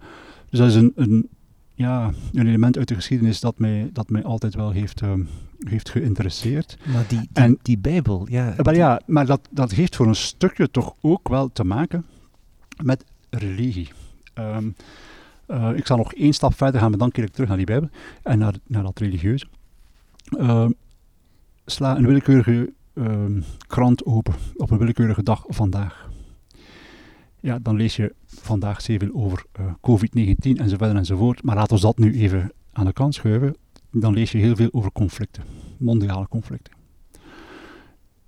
[0.49, 1.29] Dus dat is een, een,
[1.73, 5.27] ja, een element uit de geschiedenis dat mij, dat mij altijd wel heeft, um,
[5.59, 6.77] heeft geïnteresseerd.
[6.93, 8.55] Maar die, die, en, die Bijbel, ja.
[8.63, 12.05] Maar ja, maar dat, dat heeft voor een stukje toch ook wel te maken
[12.83, 13.89] met religie.
[15.51, 17.65] Uh, ik zal nog één stap verder gaan, maar dan keer ik terug naar die
[17.65, 17.89] Bijbel
[18.23, 19.45] en naar, naar dat religieuze.
[20.37, 20.69] Uh,
[21.65, 23.25] sla een willekeurige uh,
[23.67, 26.09] krant open op een willekeurige dag vandaag.
[27.39, 31.43] Ja, dan lees je vandaag zeer veel over uh, COVID-19 enzovoort enzovoort.
[31.43, 33.55] Maar laten we dat nu even aan de kant schuiven.
[33.91, 35.43] Dan lees je heel veel over conflicten,
[35.77, 36.73] mondiale conflicten.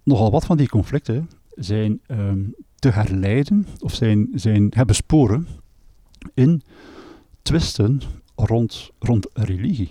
[0.04, 5.48] Nogal wat van die conflicten zijn um, te herleiden of zijn, zijn, hebben sporen
[6.34, 6.62] in
[7.44, 8.02] twisten
[8.36, 9.90] rond, rond religie.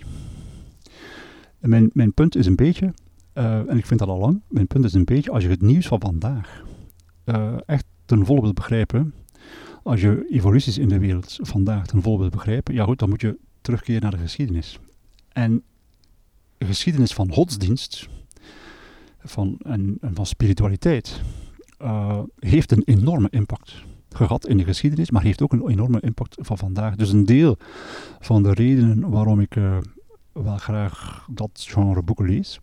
[1.59, 2.95] Mijn, mijn punt is een beetje,
[3.35, 5.63] uh, en ik vind dat al lang, mijn punt is een beetje, als je het
[5.63, 6.65] nieuws van vandaag
[7.25, 9.15] uh, echt ten volle wil begrijpen,
[9.83, 13.21] als je evoluties in de wereld vandaag ten volle wil begrijpen, ja goed, dan moet
[13.21, 14.79] je terugkeren naar de geschiedenis.
[15.29, 15.63] En
[16.59, 18.09] de geschiedenis van godsdienst
[19.19, 21.21] van, en, van spiritualiteit
[21.83, 23.85] uh, heeft een enorme impact
[24.15, 26.97] gehad in de geschiedenis, maar heeft ook een enorme impact van vandaag.
[26.97, 27.57] Dus een deel
[28.21, 29.77] van de redenen waarom ik uh,
[30.33, 32.61] wel graag dat genre boeken lees,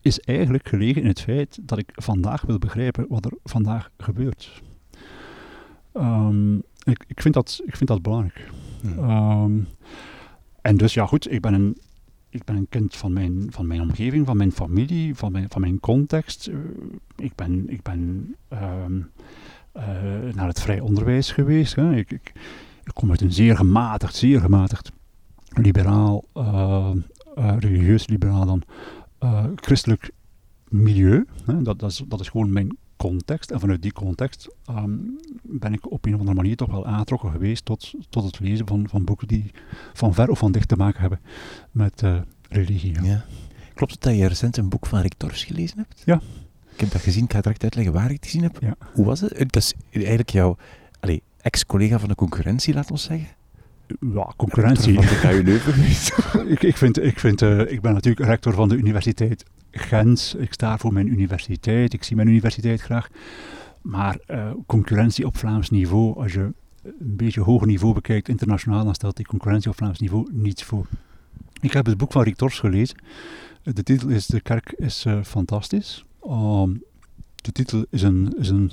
[0.00, 4.62] is eigenlijk gelegen in het feit dat ik vandaag wil begrijpen wat er vandaag gebeurt.
[5.94, 8.50] Um, ik, ik, vind dat, ik vind dat belangrijk.
[8.82, 9.42] Ja.
[9.42, 9.66] Um,
[10.60, 11.78] en dus ja goed, ik ben een,
[12.28, 15.60] ik ben een kind van mijn, van mijn omgeving, van mijn familie, van mijn, van
[15.60, 16.46] mijn context.
[16.46, 16.56] Uh,
[17.16, 17.98] ik ben, ik ben
[18.48, 18.58] um,
[18.98, 19.04] uh,
[20.34, 21.74] naar het vrij onderwijs geweest.
[21.74, 21.96] Hè.
[21.96, 22.32] Ik, ik,
[22.84, 24.92] ik, kom uit een zeer gematigd, zeer gematigd
[25.48, 26.90] liberaal, uh,
[27.34, 28.62] religieus liberaal dan,
[29.56, 30.10] christelijk
[30.68, 31.26] milieu.
[31.44, 31.62] Hè.
[31.62, 33.50] Dat, dat, is, dat is gewoon mijn context.
[33.50, 37.30] En vanuit die context um, ben ik op een of andere manier toch wel aangetrokken
[37.30, 39.50] geweest tot, tot het lezen van, van boeken die
[39.92, 41.20] van ver of van dicht te maken hebben
[41.70, 43.02] met uh, religie.
[43.02, 43.24] Ja.
[43.74, 46.02] Klopt het dat je recent een boek van Rick gelezen hebt?
[46.04, 46.20] Ja.
[46.72, 48.56] Ik heb dat gezien, ik ga direct uitleggen waar ik het gezien heb.
[48.60, 48.74] Ja.
[48.92, 49.38] Hoe was het?
[49.38, 50.56] Dat is eigenlijk jouw
[51.42, 53.28] ex-collega van de concurrentie, laat ons zeggen.
[54.14, 54.94] Ja, concurrentie.
[54.94, 55.82] Van de KU Leuven
[56.52, 60.36] ik, ik, vind, ik, vind, uh, ik ben natuurlijk rector van de Universiteit Gent.
[60.38, 61.92] Ik sta voor mijn universiteit.
[61.92, 63.08] Ik zie mijn universiteit graag.
[63.82, 68.94] Maar uh, concurrentie op Vlaams niveau, als je een beetje hoger niveau bekijkt internationaal, dan
[68.94, 70.86] stelt die concurrentie op Vlaams niveau niets voor.
[71.60, 72.96] Ik heb het boek van Rick Tors gelezen.
[73.62, 76.04] De titel is De Kerk is uh, fantastisch.
[76.26, 76.82] Um,
[77.42, 78.72] de titel is een, is een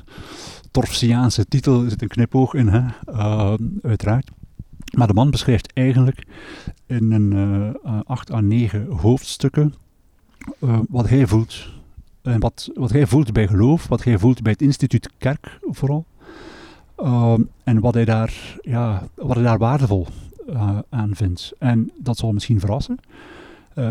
[0.71, 2.81] Torfsiaanse titel, er zit een knipoog in, hè?
[3.07, 4.29] Uh, uiteraard.
[4.97, 6.25] Maar de man beschrijft eigenlijk
[6.85, 7.31] in een
[7.85, 9.73] uh, 8 à 9 hoofdstukken
[10.59, 11.67] uh, wat hij voelt.
[12.21, 16.05] En wat, wat hij voelt bij geloof, wat hij voelt bij het instituut kerk vooral.
[16.97, 17.33] Uh,
[17.63, 20.07] en wat hij daar, ja, wat hij daar waardevol
[20.89, 21.51] aan vindt.
[21.59, 22.99] En dat zal misschien verrassen,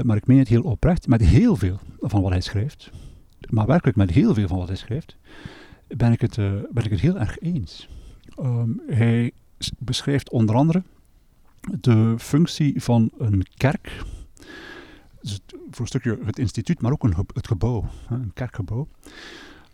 [0.02, 2.90] maar ik meen het heel oprecht, met heel veel van wat hij schrijft,
[3.50, 5.16] maar werkelijk met heel veel van wat hij schrijft,
[5.86, 6.36] ben ik het,
[6.70, 7.88] ben ik het heel erg eens.
[8.40, 9.32] Um, hij
[9.78, 10.82] beschrijft onder andere
[11.80, 14.02] de functie van een kerk,
[15.20, 18.88] dus voor een stukje het instituut, maar ook een, het gebouw, een kerkgebouw,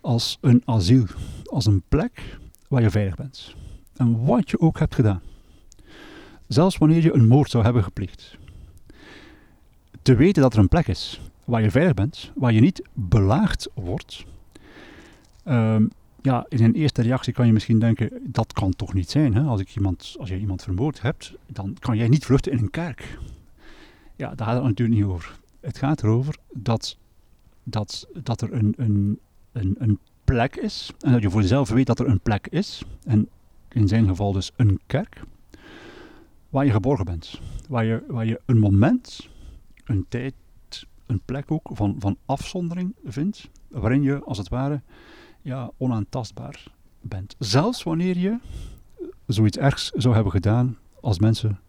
[0.01, 1.05] als een asiel,
[1.43, 3.55] als een plek waar je veilig bent.
[3.95, 5.21] En wat je ook hebt gedaan,
[6.47, 8.37] zelfs wanneer je een moord zou hebben gepleegd,
[10.01, 13.69] te weten dat er een plek is waar je veilig bent, waar je niet belaagd
[13.73, 14.25] wordt.
[15.45, 15.89] Um,
[16.21, 19.35] ja, in een eerste reactie kan je misschien denken, dat kan toch niet zijn.
[19.35, 19.41] Hè?
[19.41, 22.71] Als, ik iemand, als je iemand vermoord hebt, dan kan jij niet vluchten in een
[22.71, 23.17] kerk.
[24.15, 25.39] Ja, daar gaat het natuurlijk niet over.
[25.59, 26.97] Het gaat erover dat,
[27.63, 29.19] dat, dat er een, een,
[29.51, 32.83] een, een plek is, en dat je voor jezelf weet dat er een plek is,
[33.03, 33.29] en
[33.69, 35.21] in zijn geval dus een kerk,
[36.49, 37.39] waar je geborgen bent.
[37.69, 39.29] Waar je, waar je een moment,
[39.85, 40.33] een tijd,
[41.05, 44.81] een plek ook van, van afzondering vindt, waarin je als het ware
[45.41, 46.63] ja, onaantastbaar
[47.01, 47.35] bent.
[47.39, 48.37] Zelfs wanneer je
[49.27, 51.59] zoiets ergs zou hebben gedaan als mensen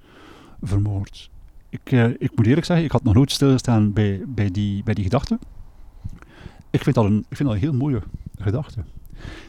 [0.63, 1.31] vermoord.
[1.69, 4.95] Ik, uh, ik moet eerlijk zeggen, ik had nog nooit stilgestaan bij, bij, die, bij
[4.95, 5.39] die gedachte.
[6.71, 8.03] Ik vind, dat een, ik vind dat een heel mooie
[8.39, 8.85] gedachte.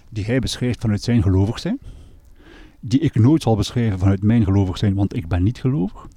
[0.09, 1.79] Die hij beschrijft vanuit zijn gelovig zijn.
[2.79, 6.07] Die ik nooit zal beschrijven vanuit mijn gelovig zijn, want ik ben niet gelovig.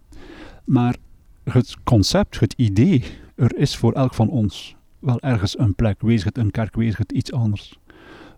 [0.64, 0.96] Maar
[1.44, 3.04] het concept, het idee,
[3.40, 6.00] er is voor elk van ons wel ergens een plek.
[6.00, 7.78] Wees het een kerk, wees het iets anders.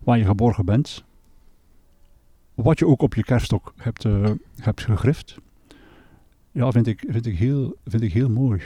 [0.00, 1.04] Waar je geborgen bent.
[2.54, 5.36] Wat je ook op je kerststok hebt, uh, hebt gegrift.
[6.50, 8.60] Ja, vind ik, vind, ik heel, vind ik heel mooi.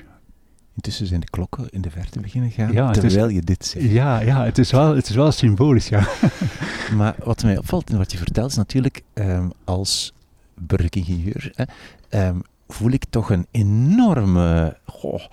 [0.74, 3.90] Intussen zijn de klokken in de verte beginnen gaan, ja, terwijl je dit zegt.
[3.90, 6.08] Ja, ja het, is wel, het is wel symbolisch, ja.
[6.96, 10.12] maar wat mij opvalt en wat je vertelt is natuurlijk, um, als
[10.54, 11.68] burgeringenieur,
[12.10, 15.24] um, voel ik toch een enorme, goh,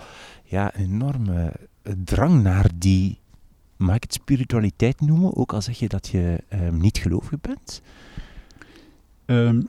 [0.54, 1.54] ja, een enorme
[2.04, 3.20] drang naar die,
[3.78, 7.82] mag ik het spiritualiteit noemen, ook al zeg je dat je um, niet gelovig bent?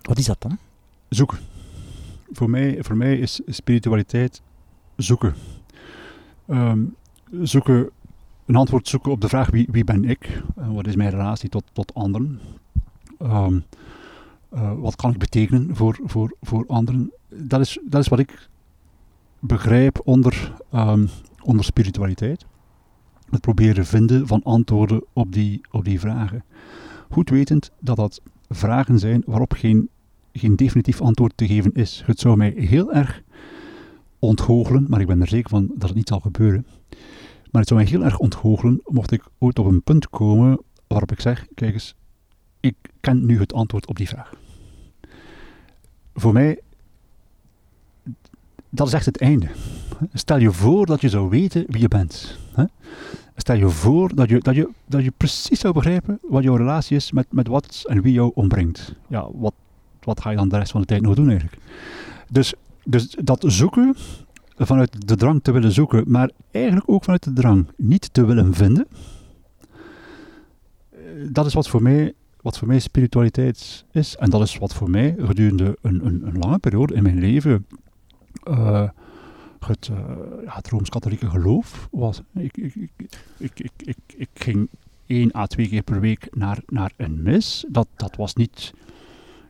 [0.03, 0.59] wat is dat dan?
[1.09, 1.39] Zoeken.
[2.33, 4.43] Voor mij, voor mij is spiritualiteit
[4.97, 5.35] zoeken.
[6.49, 6.95] Um,
[7.43, 7.91] zoeken,
[8.47, 10.43] een antwoord zoeken op de vraag wie, wie ben ik?
[10.59, 12.41] Uh, wat is mijn relatie tot, tot anderen?
[13.23, 13.65] Um,
[14.55, 17.13] uh, wat kan ik betekenen voor, voor, voor anderen?
[17.29, 18.49] Dat is, dat is wat ik
[19.47, 21.09] begrijp onder, um,
[21.43, 22.47] onder spiritualiteit.
[23.31, 26.45] Het proberen vinden van antwoorden op die, op die vragen.
[27.11, 29.89] Goed wetend dat dat vragen zijn waarop geen,
[30.33, 32.03] geen definitief antwoord te geven is.
[32.07, 33.23] Het zou mij heel erg
[34.19, 36.67] ontgoochelen, maar ik ben er zeker van dat het niet zal gebeuren.
[37.51, 41.13] Maar het zou mij heel erg ontgoochelen mocht ik ooit op een punt komen waarop
[41.13, 41.95] ik zeg, kijk eens,
[42.61, 44.35] ik ken nu het antwoord op die vraag.
[46.15, 46.61] Voor mij,
[48.75, 49.49] dat is echt het einde.
[50.13, 52.39] Stel je voor dat je zou weten wie je bent.
[53.37, 56.97] Stel je voor dat je, dat, je, dat je precies zou begrijpen wat jouw relatie
[56.97, 58.95] is met, met wat en wie jou ombrengt.
[59.09, 59.55] Ja, wat,
[60.01, 61.63] wat ga je dan de rest van de tijd nog doen eigenlijk?
[62.29, 63.95] Dus dus dat zoeken,
[64.57, 68.55] vanuit de drang te willen zoeken, maar eigenlijk ook vanuit de drang niet te willen
[68.55, 68.87] vinden,
[70.91, 70.99] eh,
[71.31, 74.17] dat is wat voor mij, wat voor mij spiritualiteit is.
[74.19, 77.67] En dat is wat voor mij gedurende een, een, een lange periode in mijn leven
[79.67, 79.99] het, uh,
[80.45, 82.21] ja, het Rooms-Katholieke geloof was.
[82.35, 82.75] Ik, ik,
[83.39, 84.69] ik, ik, ik, ging
[85.07, 87.65] één à twee keer per week naar, naar een mis.
[87.69, 88.75] Dat, dat was niet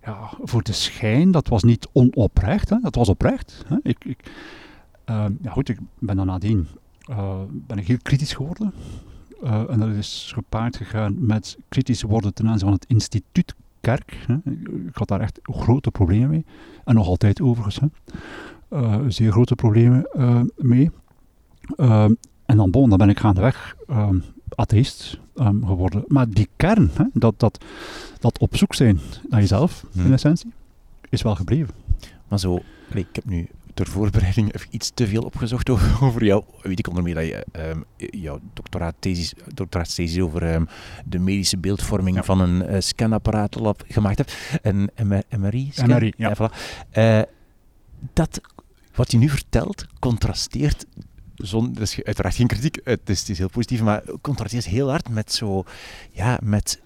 [0.03, 3.64] ja, voor de schijn, dat was niet onoprecht, hè, dat was oprecht.
[3.68, 3.77] Hè.
[3.83, 4.31] Ik, ik
[5.11, 6.42] uh, ja goed, ik ben dan
[7.11, 8.73] uh, ben ik heel kritisch geworden.
[9.42, 14.25] En dat is gepaard gegaan met kritisch worden ten aanzien van het instituut kerk.
[14.27, 14.35] Hè.
[14.87, 16.44] Ik had daar echt grote problemen mee.
[16.85, 17.81] En nog altijd overigens.
[17.81, 17.87] Hè.
[19.08, 20.08] Zeer grote problemen
[20.56, 20.90] mee.
[22.46, 23.76] en dan, bon, dan ben ik gaandeweg
[24.54, 26.04] atheïst um, geworden.
[26.06, 27.64] Maar die kern, hè, dat, dat,
[28.18, 30.12] dat op zoek zijn naar jezelf, in hmm.
[30.12, 30.52] essentie,
[31.08, 31.74] is wel gebleven.
[32.28, 32.60] Maar zo,
[32.92, 36.44] ik heb nu ter voorbereiding even iets te veel opgezocht over, over jou.
[36.62, 40.68] Weet ik onder meer dat je um, jouw doctoraatthesis, doctoraatthesis over um,
[41.04, 43.56] de medische beeldvorming van een uh, scanapparaat
[43.87, 44.58] gemaakt hebt.
[44.62, 44.90] Een
[45.38, 45.70] MRI?
[45.72, 45.88] Scan?
[45.88, 46.28] MRI, ja.
[46.28, 46.54] ja voilà.
[46.98, 47.22] uh,
[48.12, 48.40] dat,
[48.94, 50.87] wat je nu vertelt, contrasteert
[51.35, 54.90] zon, dat is uiteraard geen kritiek, het is, het is heel positief, maar contrasteert heel
[54.90, 55.64] hard met zo,
[56.11, 56.80] ja, met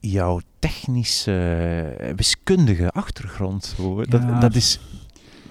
[0.00, 3.74] jouw technische, wiskundige achtergrond.
[4.08, 4.80] Dat, dat is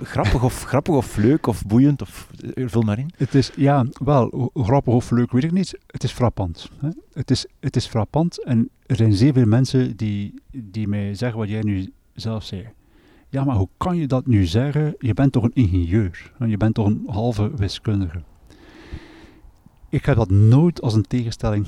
[0.02, 3.12] grappig of, grappig of leuk of boeiend of eh, vul maar in.
[3.18, 5.80] Het is, ja, wel, grappig of leuk weet ik niet.
[5.88, 6.70] Het is frappant.
[6.80, 6.90] Hè?
[7.14, 11.40] Het, is, het is frappant en er zijn zeer veel mensen die, die mij zeggen
[11.40, 12.70] wat jij nu zelf zei.
[13.32, 14.96] Ja, maar hoe kan je dat nu zeggen?
[15.00, 16.32] Je bent toch een ingenieur?
[16.46, 18.22] Je bent toch een halve wiskundige?
[19.90, 21.68] Ik heb dat nooit als een tegenstelling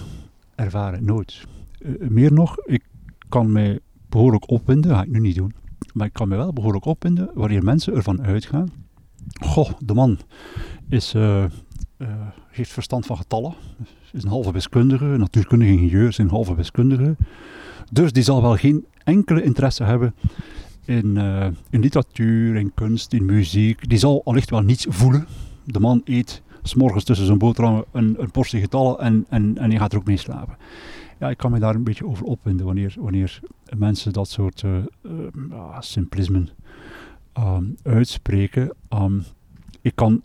[0.56, 1.06] ervaren.
[1.06, 1.45] Nooit.
[1.80, 2.84] Uh, meer nog, ik
[3.30, 5.54] kan mij behoorlijk opwinden, dat ga ik nu niet doen.
[5.93, 8.71] Maar ik kan me wel behoorlijk opwinden wanneer mensen ervan uitgaan.
[9.41, 10.17] Goh, de man
[10.89, 11.45] is, uh,
[12.50, 13.54] heeft verstand van getallen.
[14.12, 17.15] Is een halve wiskundige, natuurkundige ingenieur, is een halve wiskundige.
[17.91, 20.13] Dus die zal wel geen enkele interesse hebben
[20.86, 23.89] in, uh, in literatuur, in kunst, in muziek.
[23.89, 25.26] Die zal allicht wel niets voelen.
[25.65, 29.80] De man eet s'morgens tussen zijn boterhammen een, een portie getallen en, en, en hij
[29.80, 30.58] gaat er ook mee slapen.
[31.20, 33.39] Ja, ik kan me daar een beetje over opwinden wanneer, wanneer
[33.78, 36.50] mensen dat soort uh, uh, simplismen
[37.39, 38.76] um, uitspreken.
[38.89, 39.24] Um,
[39.82, 40.24] ik kan...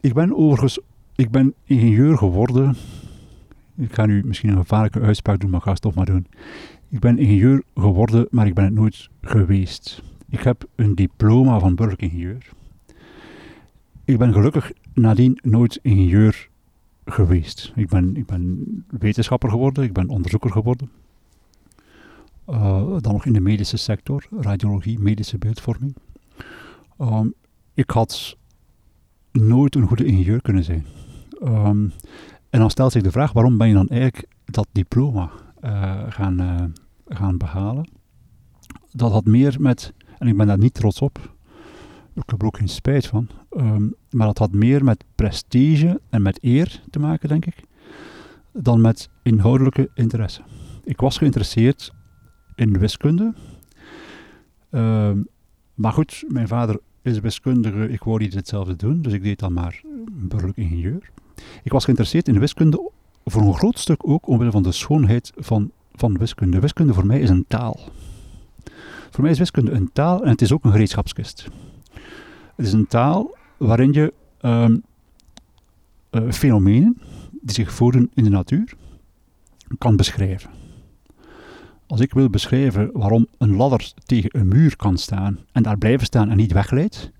[0.00, 0.78] Ik ben overigens...
[1.16, 2.76] Ik ben ingenieur geworden.
[3.76, 6.26] Ik ga nu misschien een gevaarlijke uitspraak doen, maar ga het toch maar doen.
[6.92, 10.02] Ik ben ingenieur geworden, maar ik ben het nooit geweest.
[10.28, 12.48] Ik heb een diploma van burgeringenieur.
[14.04, 16.48] Ik ben gelukkig nadien nooit ingenieur
[17.04, 17.72] geweest.
[17.74, 20.90] Ik ben, ik ben wetenschapper geworden, ik ben onderzoeker geworden.
[22.48, 25.94] Uh, dan nog in de medische sector, radiologie, medische beeldvorming.
[27.00, 27.34] Um,
[27.74, 28.36] ik had
[29.30, 30.86] nooit een goede ingenieur kunnen zijn.
[31.42, 31.92] Um,
[32.50, 35.30] en dan stelt zich de vraag, waarom ben je dan eigenlijk dat diploma
[35.64, 36.62] uh, gaan, uh,
[37.16, 37.88] gaan behalen?
[38.90, 41.18] Dat had meer met, en ik ben daar niet trots op,
[42.14, 43.28] Ik heb er ook geen spijt van.
[43.50, 47.64] Ehm, maar dat had meer met prestige en met eer te maken, denk ik,
[48.52, 50.42] dan met inhoudelijke interesse.
[50.84, 51.92] Ik was geïnteresseerd
[52.54, 53.34] in wiskunde.
[54.70, 55.22] Ehm,
[55.74, 59.52] maar goed, mijn vader is wiskundige, ik wou niet hetzelfde doen, dus ik deed dan
[59.52, 61.10] maar burgerlijk ingenieur.
[61.62, 62.90] Ik was geïnteresseerd in wiskunde
[63.24, 66.60] voor een groot stuk ook omwille van de schoonheid van, van wiskunde.
[66.60, 67.80] Wiskunde voor mij is een taal.
[69.10, 71.48] Voor mij is wiskunde een taal en het is ook een gereedschapskist.
[72.56, 74.82] Het is een taal waarin je um,
[76.32, 76.98] fenomenen
[77.30, 78.74] die zich voordoen in de natuur
[79.78, 80.50] kan beschrijven.
[81.86, 86.06] Als ik wil beschrijven waarom een ladder tegen een muur kan staan en daar blijven
[86.06, 87.10] staan en niet wegleidt,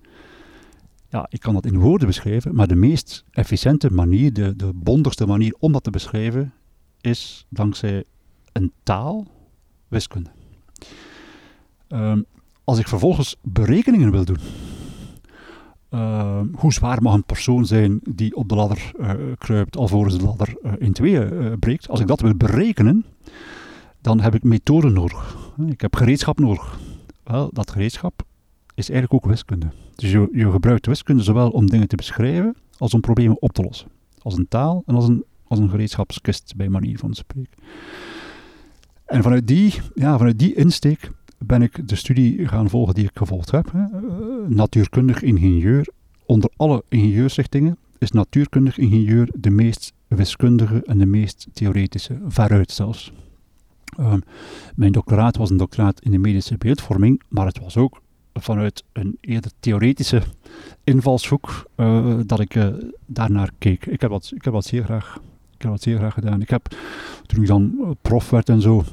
[1.09, 5.25] ja, ik kan dat in woorden beschrijven, maar de meest efficiënte manier, de, de bondigste
[5.25, 6.53] manier om dat te beschrijven,
[7.01, 8.03] is dankzij
[8.53, 9.27] een taal
[9.87, 10.29] wiskunde.
[11.89, 12.25] Um,
[12.63, 14.39] als ik vervolgens berekeningen wil doen,
[15.89, 20.23] uh, hoe zwaar mag een persoon zijn die op de ladder uh, kruipt alvorens de
[20.23, 23.05] ladder uh, in tweeën breekt, als ik dat wil berekenen,
[24.01, 25.37] dan heb ik methoden nodig.
[25.67, 26.79] Ik heb gereedschap nodig.
[27.23, 28.23] Wel, dat gereedschap
[28.75, 29.67] is eigenlijk ook wiskunde.
[29.95, 33.61] Dus je, je gebruikt wiskunde zowel om dingen te beschrijven als om problemen op te
[33.61, 33.87] lossen.
[34.21, 37.57] Als een taal en als een, als een gereedschapskist, bij manier van spreken.
[39.13, 43.11] En vanuit die, ja, vanuit die insteek ben ik de studie gaan volgen die ik
[43.13, 43.71] gevolgd heb.
[43.71, 43.83] Hè.
[44.47, 45.87] Natuurkundig ingenieur.
[46.25, 53.13] Onder alle ingenieursrichtingen is natuurkundig ingenieur de meest wiskundige en de meest theoretische, veruit zelfs.
[53.99, 54.23] Um,
[54.75, 58.01] mijn doctoraat was een doctoraat in de medische beeldvorming, maar het was ook
[58.33, 60.21] vanuit een eerder theoretische
[60.83, 62.67] invalshoek uh, dat ik uh,
[63.05, 63.85] daarnaar keek.
[63.85, 65.19] Ik heb, dat, ik heb dat zeer graag,
[65.55, 66.41] ik heb dat zeer graag gedaan.
[66.41, 66.75] Ik heb,
[67.25, 68.83] toen ik dan prof werd en zo,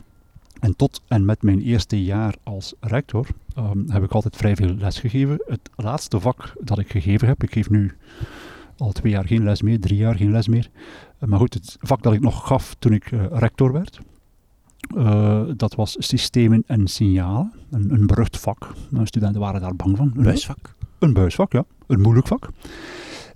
[0.61, 3.27] en tot en met mijn eerste jaar als rector,
[3.59, 5.43] um, heb ik altijd vrij veel les gegeven.
[5.47, 7.97] Het laatste vak dat ik gegeven heb, ik geef nu
[8.77, 10.69] al twee jaar geen les meer, drie jaar geen les meer.
[11.21, 14.01] Uh, maar goed, het vak dat ik nog gaf toen ik rector werd,
[14.97, 17.53] uh, dat was systemen en signalen.
[17.71, 18.73] Een, een berucht vak.
[18.91, 20.13] De studenten waren daar bang van.
[20.17, 20.75] Een buisvak?
[20.99, 21.65] Een buisvak, ja.
[21.87, 22.49] Een moeilijk vak.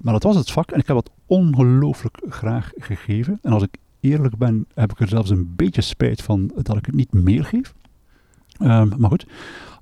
[0.00, 3.38] Maar dat was het vak en ik heb het ongelooflijk graag gegeven.
[3.42, 6.86] En als ik eerlijk ben, heb ik er zelfs een beetje spijt van dat ik
[6.86, 7.74] het niet meer geef.
[8.60, 9.26] Um, maar goed.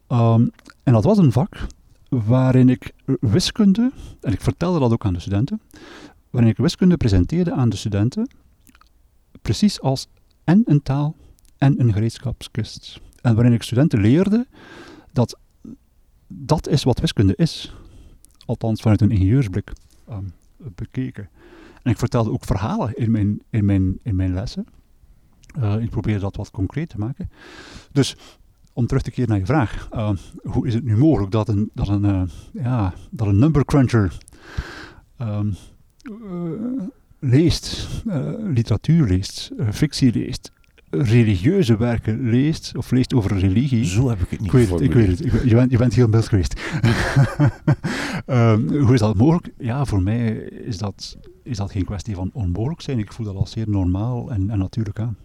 [0.08, 0.50] Um,
[0.82, 1.66] en dat was een vak
[2.08, 5.60] waarin ik wiskunde, en ik vertelde dat ook aan de studenten,
[6.30, 8.30] waarin ik wiskunde presenteerde aan de studenten,
[9.42, 10.06] precies als
[10.44, 11.16] en een taal
[11.58, 13.00] en een gereedschapskist.
[13.20, 14.46] En waarin ik studenten leerde
[15.12, 15.38] dat
[16.26, 17.74] dat is wat wiskunde is.
[18.46, 19.72] Althans vanuit een ingenieursblik
[20.10, 21.28] um, bekeken.
[21.82, 24.66] En ik vertelde ook verhalen in mijn, in mijn, in mijn lessen.
[25.58, 27.30] Uh, ik probeerde dat wat concreet te maken.
[27.92, 28.16] Dus
[28.72, 29.88] om terug te keren naar je vraag.
[29.94, 30.10] Uh,
[30.42, 34.18] hoe is het nu mogelijk dat een, dat een, uh, ja, dat een number cruncher
[35.18, 35.54] um,
[37.18, 37.88] leest,
[38.38, 40.52] literatuur leest, fictie leest,
[40.94, 43.84] religieuze werken leest, of leest over religie.
[43.84, 45.24] Zo heb ik het niet ik weet het, ik weet het.
[45.24, 46.60] Ik, je, bent, je bent heel mild geweest.
[48.26, 49.54] um, hoe is dat mogelijk?
[49.58, 52.98] Ja, voor mij is dat, is dat geen kwestie van onmogelijk zijn.
[52.98, 55.16] Ik voel dat als zeer normaal en, en natuurlijk aan.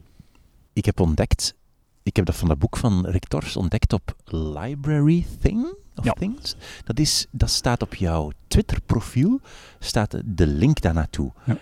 [0.74, 1.56] Ik heb ontdekt,
[2.04, 5.76] ik heb dat van dat boek van Rick Tors ontdekt op Library Thing.
[5.96, 6.12] Of ja.
[6.12, 6.56] Things.
[6.84, 9.40] Dat, is, dat staat op jouw Twitter-profiel,
[9.80, 11.32] staat de link daar naartoe.
[11.46, 11.58] Ja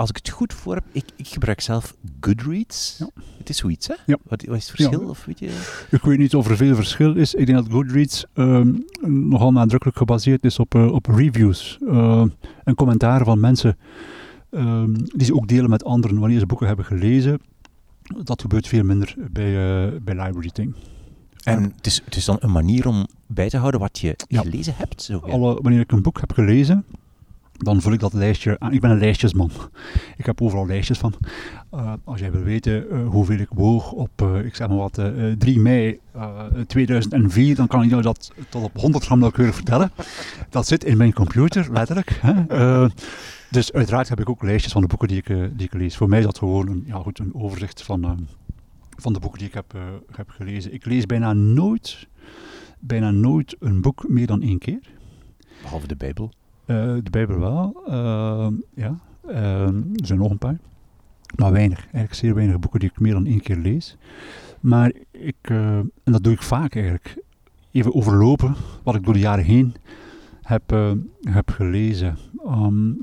[0.00, 2.96] als ik het goed voor heb, ik, ik gebruik zelf Goodreads.
[2.98, 3.08] Ja.
[3.38, 3.94] Het is zoiets, hè?
[4.06, 4.16] Ja.
[4.22, 5.00] Wat, wat, is het verschil?
[5.00, 5.08] Ja.
[5.08, 5.86] Of weet je?
[5.90, 7.34] Ik weet niet of er veel verschil is.
[7.34, 12.24] Ik denk dat Goodreads um, nogal nadrukkelijk gebaseerd is op, uh, op reviews uh,
[12.64, 13.78] en commentaren van mensen
[14.50, 17.40] um, die ze ook delen met anderen wanneer ze boeken hebben gelezen.
[18.22, 20.74] Dat gebeurt veel minder bij, uh, bij Library Thing.
[21.42, 24.74] En het is, het is dan een manier om bij te houden wat je gelezen
[24.76, 25.02] hebt?
[25.02, 25.18] Zo.
[25.18, 26.84] Alle, wanneer ik een boek heb gelezen,
[27.62, 28.72] dan vul ik dat lijstje aan.
[28.72, 29.50] Ik ben een lijstjesman.
[30.16, 31.14] Ik heb overal lijstjes van.
[31.74, 35.00] Uh, als jij wil weten uh, hoeveel ik woog op, uh, ik zeg maar wat,
[35.38, 36.00] 3 mei
[36.66, 39.90] 2004, dan kan ik jou dat tot op 100 gram nauwkeurig vertellen.
[40.48, 42.18] Dat zit in mijn computer, letterlijk.
[42.20, 42.88] Hè?
[43.50, 45.96] dus uiteraard heb ik ook lijstjes van de boeken die ik, die ik lees.
[45.96, 48.28] Voor mij is dat gewoon een, ja, goed, een overzicht van,
[48.96, 49.74] van de boeken die ik heb,
[50.16, 50.72] heb gelezen.
[50.72, 52.08] Ik lees bijna nooit,
[52.78, 54.80] bijna nooit een boek meer dan één keer.
[55.62, 56.30] Behalve de Bijbel.
[56.70, 58.98] Uh, de Bijbel wel, uh, ja.
[59.28, 60.58] Uh, er zijn nog een paar.
[61.36, 63.96] Maar weinig, eigenlijk zeer weinig boeken die ik meer dan één keer lees.
[64.60, 67.22] Maar ik, eh, en dat doe ik vaak eigenlijk,
[67.70, 69.74] even overlopen wat ik door de jaren heen
[70.42, 72.16] heb, uh, heb gelezen.
[72.46, 72.98] Um,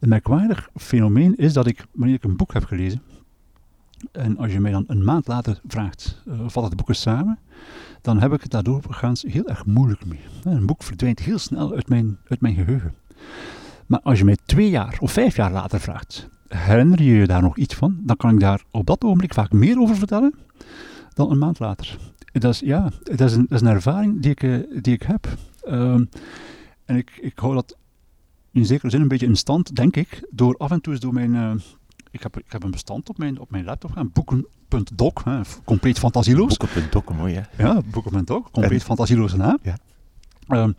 [0.00, 3.02] een merkwaardig fenomeen is dat ik, wanneer ik een boek heb gelezen,
[4.12, 7.38] En als je mij dan een maand later vraagt, uh, vat het boek eens samen,
[8.04, 10.20] dan heb ik het daardoor doorgaans heel erg moeilijk mee.
[10.42, 12.94] Een boek verdwijnt heel snel uit mijn, uit mijn geheugen.
[13.86, 17.42] Maar als je mij twee jaar of vijf jaar later vraagt, herinner je je daar
[17.42, 17.96] nog iets van?
[18.00, 20.34] Dan kan ik daar op dat ogenblik vaak meer over vertellen
[21.14, 21.98] dan een maand later.
[22.32, 25.02] Dat is, ja, dat is een, dat is een ervaring die ik, uh, die ik
[25.02, 25.28] heb.
[25.68, 26.08] Um,
[26.84, 27.76] en ik, ik hou dat
[28.52, 31.12] in zekere zin een beetje in stand, denk ik, door af en toe eens door
[31.12, 31.34] mijn...
[31.34, 31.50] Uh,
[32.14, 35.22] ik, heb, ik heb een bestand op mijn, op mijn laptop gaan, boeken.doc,
[35.64, 36.56] compleet fantasieloos.
[36.56, 37.62] Boeken.doc, mooi hè?
[37.62, 39.58] Ja, boeken.doc, compleet en, fantasieloze naam.
[39.62, 39.76] Ja.
[40.48, 40.74] Um,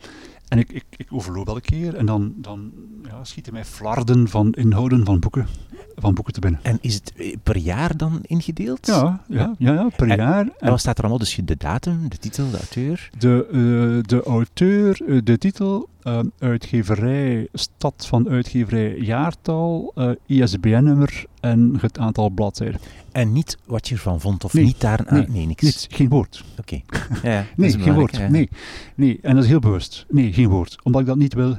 [0.48, 2.72] en ik, ik, ik overloop een keer en dan, dan
[3.02, 5.46] ja, schieten mij flarden van inhouden van boeken,
[5.94, 6.60] van boeken te binnen.
[6.62, 8.86] En is het eh, per jaar dan ingedeeld?
[8.86, 10.48] Ja, ja, ja, ja per en, jaar.
[10.58, 11.18] En wat staat er allemaal?
[11.18, 13.10] Dus de datum, de titel, de auteur?
[13.18, 19.94] De, uh, de auteur, uh, de titel, uh, uitgeverij, stad van uitgeverij, jaartal,
[20.26, 22.80] ISBN-nummer en het aantal bladzijden.
[23.12, 25.62] En niet wat je ervan vond of nee, niet daar nee, nee, niks.
[25.62, 25.86] niks.
[25.90, 26.44] Geen woord.
[26.58, 26.80] Oké.
[26.90, 27.08] Okay.
[27.32, 28.28] Ja, nee, geen woord.
[28.28, 28.48] Nee,
[28.94, 30.06] nee, en dat is heel bewust.
[30.08, 30.76] Nee, geen woord.
[30.82, 31.58] Omdat ik dat niet wil.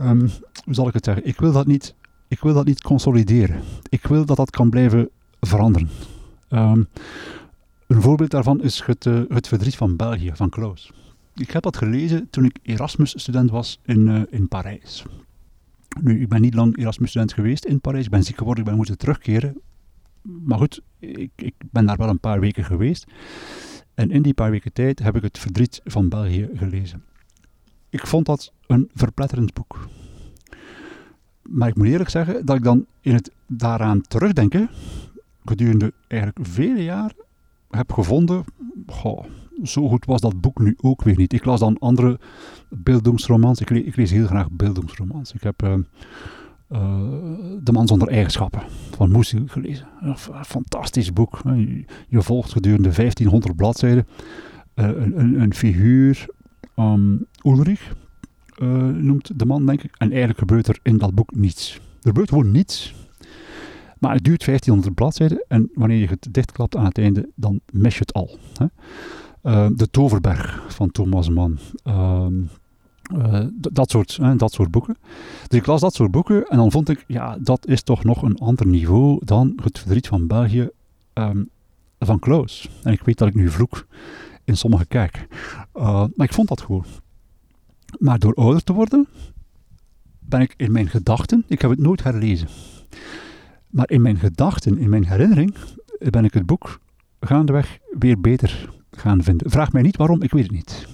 [0.00, 0.30] Um,
[0.64, 1.26] hoe zal ik het zeggen?
[1.26, 1.94] Ik wil dat niet,
[2.28, 3.60] ik wil dat niet consolideren.
[3.88, 5.08] Ik wil dat dat kan blijven
[5.40, 5.90] veranderen.
[6.50, 6.88] Um,
[7.86, 10.90] een voorbeeld daarvan is het, uh, het verdriet van België, van Klaus.
[11.38, 15.04] Ik heb dat gelezen toen ik Erasmus-student was in, uh, in Parijs.
[16.00, 18.04] Nu, ik ben niet lang Erasmus-student geweest in Parijs.
[18.04, 19.56] Ik ben ziek geworden, ik ben moeten terugkeren
[20.22, 23.06] maar goed, ik, ik, ben daar wel een paar weken geweest.
[23.94, 27.04] En in die paar weken tijd heb ik het verdriet van België gelezen.
[27.90, 29.88] Ik vond dat een verpletterend boek.
[31.42, 34.70] Maar ik moet eerlijk zeggen dat ik dan in het daaraan terugdenken,
[35.44, 37.12] gedurende eigenlijk vele jaar,
[37.70, 38.44] heb gevonden,
[38.86, 39.24] goh,
[39.64, 41.32] zo goed was dat boek nu ook weer niet.
[41.32, 42.18] Ik las dan andere
[42.68, 43.60] beeldingsromans.
[43.60, 45.32] Ik, le ik lees heel graag beeldingsromans.
[45.32, 45.62] Ik heb...
[45.62, 45.74] Uh,
[46.72, 46.80] uh,
[47.62, 49.86] De man zonder eigenschappen van Moesil gelezen.
[50.00, 51.40] Een fantastisch boek.
[51.44, 54.06] Je, je volgt gedurende 1500 bladzijden
[54.74, 56.26] een, een, een, figuur,
[56.76, 57.92] um, Ulrich
[58.92, 59.94] noemt de man, denk ik.
[59.98, 61.74] En eigenlijk gebeurt er in dat boek niets.
[61.74, 62.94] Er gebeurt gewoon niets.
[63.98, 67.94] Maar het duurt 1500 bladzijden en wanneer je het dichtklapt aan het einde, dan mis
[67.94, 68.38] je het al.
[68.58, 68.66] Hè?
[69.42, 71.58] De Toverberg van Thomas Mann.
[73.14, 74.96] Uh, dat, soort, uh, dat soort boeken.
[75.48, 78.22] Dus ik las dat soort boeken en dan vond ik, ja, dat is toch nog
[78.22, 80.68] een ander niveau dan het verdriet van België
[81.14, 81.48] um,
[81.98, 82.68] van Klaus.
[82.82, 83.86] En ik weet dat ik nu vloek
[84.44, 85.26] in sommige kerk.
[85.74, 86.84] Uh, maar ik vond dat gewoon.
[87.98, 89.06] Maar door ouder te worden,
[90.18, 92.48] ben ik in mijn gedachten, ik heb het nooit herlezen,
[93.68, 95.54] maar in mijn gedachten, in mijn herinnering,
[95.98, 96.80] ben ik het boek
[97.20, 98.68] gaandeweg weer beter
[98.98, 99.50] gaan vinden.
[99.50, 100.86] Vraag mij niet waarom, ik weet het niet.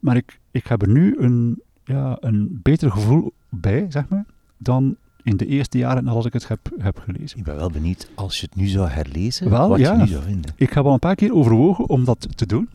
[0.00, 4.24] Maar ik, ik heb er nu een, ja, een beter gevoel bij, zeg maar,
[4.56, 7.38] dan in de eerste jaren nadat ik het heb, heb gelezen.
[7.38, 10.06] Ik ben wel benieuwd, als je het nu zou herlezen, wel, wat ja, je nu
[10.06, 10.52] zou vinden.
[10.56, 12.68] Ik heb al een paar keer overwogen om dat te doen.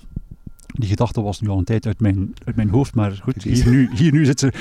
[0.68, 3.70] Die gedachte was nu al een tijd uit mijn, uit mijn hoofd, maar goed, hier
[3.70, 4.54] nu, hier nu zit ze,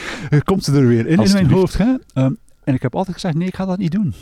[0.45, 1.79] komt ze er weer in, in mijn hoofd.
[1.79, 1.95] Hè?
[2.15, 4.15] Um, en ik heb altijd gezegd, nee, ik ga dat niet doen.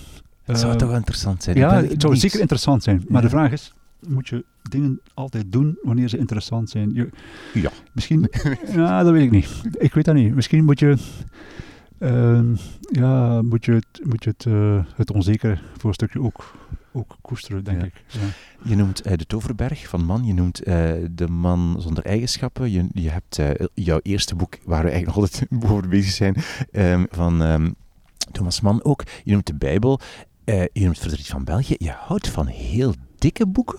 [0.44, 1.56] Het zou Uh, toch wel interessant zijn?
[1.56, 3.04] Ja, het zou niet- zeker interessant zijn.
[3.08, 3.28] Maar Ja.
[3.28, 3.74] de vraag is,
[4.08, 6.90] moet je dingen altijd doen wanneer ze interessant zijn?
[6.94, 7.08] Je,
[7.54, 7.70] Ja.
[7.92, 8.28] Misschien,
[8.74, 9.62] ja, dat weet ik niet.
[9.78, 10.34] Ik weet dat niet.
[10.34, 10.96] Misschien moet je,
[11.98, 12.54] ehm,
[12.90, 16.54] ja, moet je, het, moet je het, eh, het onzekere voor een stukje ook,
[16.92, 17.84] ook koesteren, denk Ja.
[17.86, 18.04] ik.
[18.06, 18.20] Ja.
[18.62, 22.70] Je noemt eh, de Toverberg van Man, je noemt eh, de man zonder eigenschappen.
[22.70, 23.38] Je, je hebt
[23.74, 26.36] jouw eerste boek, waar we eigenlijk nog altijd over bezig zijn,
[26.72, 27.70] ehm, van ehm,
[28.32, 29.02] Thomas Mann ook.
[29.24, 30.00] Je noemt de Bijbel,
[30.44, 31.74] je noemt Verdriet van België.
[31.78, 33.78] Je houdt van heel dikke boeken.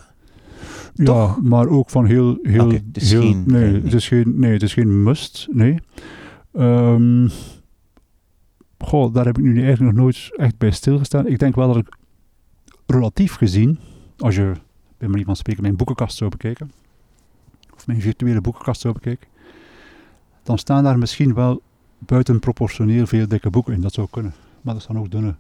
[0.98, 1.42] Ja, Toch?
[1.42, 2.38] maar ook van heel...
[2.42, 5.04] heel, Oké, het is heel geen- nee, geen- het is geen, nee, het is geen
[5.04, 5.80] must, nee.
[6.54, 7.28] Ehm,
[8.80, 11.28] goh, daar heb ik nu eigenlijk nog nooit echt bij stilgestaan.
[11.28, 11.98] Ik denk wel dat ik
[12.86, 13.80] relatief gezien,
[14.18, 14.52] als je
[14.98, 16.72] bij manier van spreken mijn boekenkast zou bekijken,
[17.76, 19.28] of mijn virtuele boekenkast zou bekijken,
[20.44, 21.62] dan staan daar misschien wel
[22.00, 23.82] buitenproportioneel veel dikke boeken in.
[23.82, 24.34] Dat zou kunnen.
[24.62, 25.36] Maar er staan ook dunne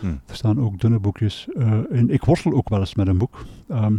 [0.00, 0.06] Hm.
[0.06, 2.10] er staan ook dunne boekjes eh, in.
[2.10, 3.44] Ik worstel ook wel eens met een boek.
[3.68, 3.96] Ehm,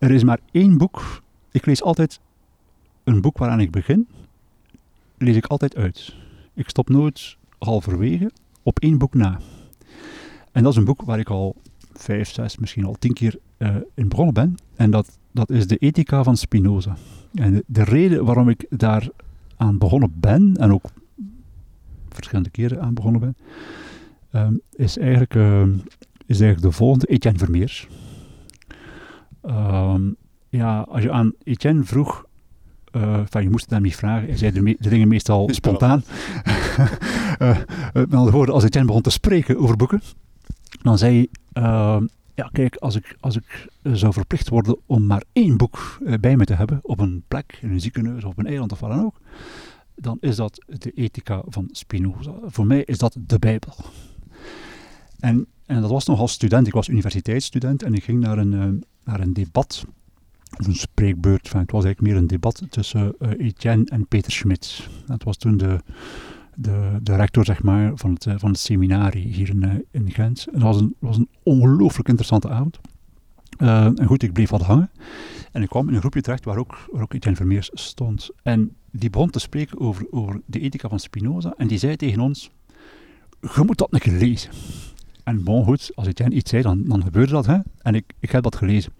[0.00, 1.22] er is maar één boek.
[1.50, 2.20] Ik lees altijd
[3.04, 4.08] een boek waaraan ik begin,
[5.18, 6.14] lees ik altijd uit.
[6.54, 8.30] Ik stop nooit halverwege
[8.62, 9.40] op één boek na.
[10.52, 11.56] En dat is een boek waar ik al
[11.92, 14.54] vijf, zes, misschien al tien keer eh, in begonnen ben.
[14.76, 16.96] En dat, dat is de Ethica van Spinoza.
[17.34, 19.08] En de, de reden waarom ik daar
[19.56, 20.84] aan begonnen ben, en ook
[22.08, 23.36] verschillende keren aan begonnen ben,
[24.30, 25.72] ehm, is, eigenlijk, ehm,
[26.26, 27.06] is eigenlijk de volgende.
[27.06, 27.88] Etienne Vermeers.
[29.42, 30.02] Ehm,
[30.48, 32.24] ja, als je aan Etienne vroeg,
[32.92, 35.48] eh, van, je moest het hem niet vragen, hij zei de, me- de dingen meestal
[35.52, 36.02] spontaan.
[37.38, 37.58] Eh,
[37.92, 40.02] met andere woorden, als Etienne begon te spreken over boeken,
[40.82, 41.28] dan zei hij,
[41.62, 46.36] ehm, ja, kijk, als ik, als ik zou verplicht worden om maar één boek bij
[46.36, 48.90] me te hebben, op een plek, in een ziekenhuis, of op een eiland of wat
[48.90, 49.20] dan ook,
[49.94, 52.32] dan is dat de ethica van Spinoza.
[52.46, 53.74] Voor mij is dat de Bijbel.
[55.18, 58.84] En, en dat was nog als student, ik was universiteitsstudent en ik ging naar een,
[59.04, 59.84] naar een debat
[60.58, 61.44] of een spreekbeurt.
[61.44, 64.88] Enfin, het was eigenlijk meer een debat tussen uh, Etienne en Peter Schmidt.
[65.06, 65.80] Dat was toen de,
[66.54, 70.10] de, de rector zeg maar, van, het, uh, van het seminarie hier in, uh, in
[70.10, 70.46] Gent.
[70.52, 72.80] Het was een, was een ongelooflijk interessante avond.
[73.58, 74.90] en goed, ik bleef wat hangen.
[75.52, 78.30] En ik kwam in een groepje terecht waar ook, waar ook Etienne Vermeers stond.
[78.42, 81.54] En die begon te spreken over, over de ethica van Spinoza.
[81.56, 82.50] En die zei tegen ons,
[83.40, 84.50] je moet dat een lezen.
[85.30, 87.46] En bon, goed, als Etienne iets zei, dan, dan gebeurde dat.
[87.46, 87.58] Hè?
[87.78, 88.92] En ik, ik heb dat gelezen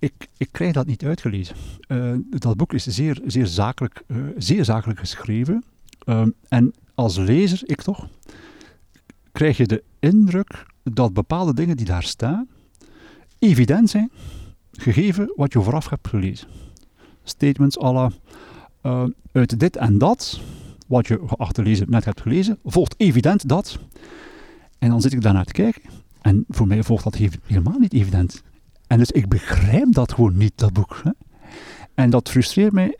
[0.00, 1.56] ik, ik krijg dat niet uitgelezen.
[1.88, 5.64] Uh, dat boek is zeer, zeer, zakelijk, uh, zeer zakelijk geschreven.
[6.04, 8.08] Uh, en als lezer, ik toch,
[9.32, 12.48] krijg je de indruk dat bepaalde dingen die daar staan
[13.38, 14.10] evident zijn,
[14.72, 16.48] gegeven wat je vooraf hebt gelezen.
[17.24, 18.12] Statements alle
[19.32, 20.40] uit dit en dat,
[20.86, 23.78] wat je geachte lezer net hebt gelezen, volgt evident dat.
[24.80, 25.82] En dan zit ik daarnaar te kijken.
[26.20, 27.14] En voor mij volgt dat
[27.46, 28.42] helemaal niet evident.
[28.86, 31.00] En dus ik begrijp dat gewoon niet, dat boek.
[31.02, 31.10] Hè?
[31.94, 32.98] En dat frustreert mij.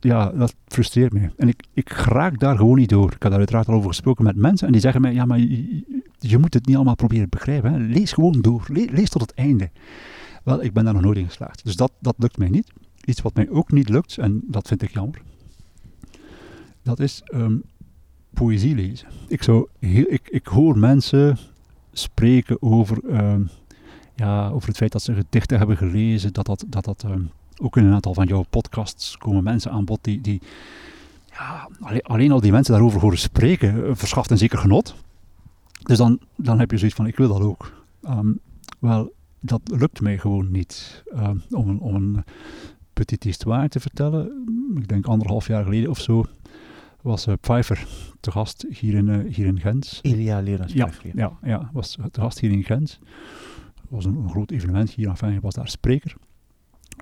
[0.00, 1.30] Ja, dat frustreert mij.
[1.36, 3.12] En ik, ik raak daar gewoon niet door.
[3.12, 5.38] Ik heb daar uiteraard al over gesproken met mensen en die zeggen mij, ja, maar
[5.38, 5.84] je,
[6.18, 7.72] je moet het niet allemaal proberen te begrijpen.
[7.72, 7.78] Hè?
[7.78, 8.66] Lees gewoon door.
[8.70, 9.70] lees tot het einde.
[10.44, 11.64] Wel, ik ben daar nog nooit in geslaagd.
[11.64, 12.72] Dus dat, dat lukt mij niet.
[13.04, 15.22] Iets wat mij ook niet lukt, en dat vind ik jammer,
[16.82, 17.62] dat is um,
[18.36, 19.08] poëzie lezen.
[19.28, 21.38] Ik, zou heel, ik, ik hoor mensen
[21.92, 22.98] spreken over...
[23.04, 23.50] Um,
[24.16, 27.76] ja, over het feit dat ze gedichten hebben gelezen, dat dat, dat, dat um, ook
[27.76, 30.40] in een aantal van jouw podcasts komen mensen aan bod die, die
[31.30, 31.68] ja,
[32.02, 34.94] alleen, al die mensen daarover horen spreken, uh, verschaft een zeker genot.
[35.82, 37.84] Dus dan, dan heb je zoiets van, ik wil dat ook.
[38.08, 38.40] Um,
[38.78, 41.04] wel, dat lukt mij gewoon niet.
[41.50, 42.24] Om, een, om een
[42.92, 46.26] petit histoire te vertellen, ik denk anderhalf jaar geleden of zo,
[47.06, 47.86] was uh, Pfeiffer
[48.20, 49.98] te gast hier in, uh, hier in Gent.
[50.02, 52.98] Elia Lerens ja, ja, ja, was te gast hier in Gent
[53.88, 55.08] was een, een, groot evenement hier.
[55.08, 56.16] Enfin, hij was daar spreker.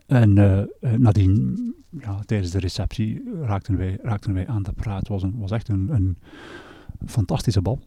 [0.07, 4.99] En uh, nadien, ja, tijdens de receptie, raakten wij, raakten wij aan de praat.
[4.99, 6.19] Het was, een, was echt een, een
[7.07, 7.81] fantastische bal.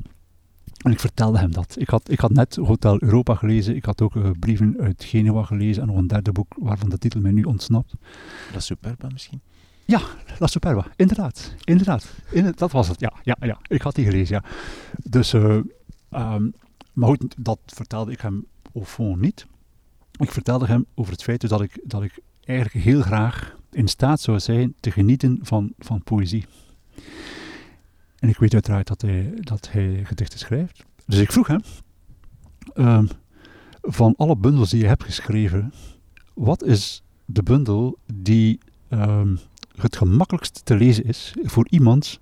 [0.78, 1.76] En ik vertelde hem dat.
[1.80, 3.76] Ik had, ik had net Hotel Europa gelezen.
[3.76, 5.82] Ik had ook uh, brieven uit Genua gelezen.
[5.82, 7.93] En nog een derde boek waarvan de titel mij nu ontsnapt.
[8.53, 9.41] La Superba misschien?
[9.88, 10.01] Ja,
[10.39, 10.85] La Superba.
[10.95, 11.53] Inderdaad.
[11.63, 12.13] Inderdaad.
[12.31, 12.99] In, dat was het.
[12.99, 13.57] Ja, ja, ja.
[13.67, 14.49] Ik had die gelezen, ja.
[15.03, 15.43] Dus, uh,
[16.11, 16.53] um,
[16.93, 19.45] maar goed, dat vertelde ik hem au fond niet.
[20.17, 24.21] Ik vertelde hem over het feit dat ik, dat ik eigenlijk heel graag in staat
[24.21, 26.45] zou zijn te genieten van, van poëzie.
[28.19, 30.83] En ik weet uiteraard dat hij, dat hij gedichten schrijft.
[31.05, 31.61] Dus ik vroeg hem,
[32.75, 33.03] uh,
[33.81, 35.73] van alle bundels die je hebt geschreven,
[36.33, 38.59] wat is de bundel die
[38.89, 39.21] uh,
[39.82, 42.19] het gemakkelijkst te lezen is voor iemand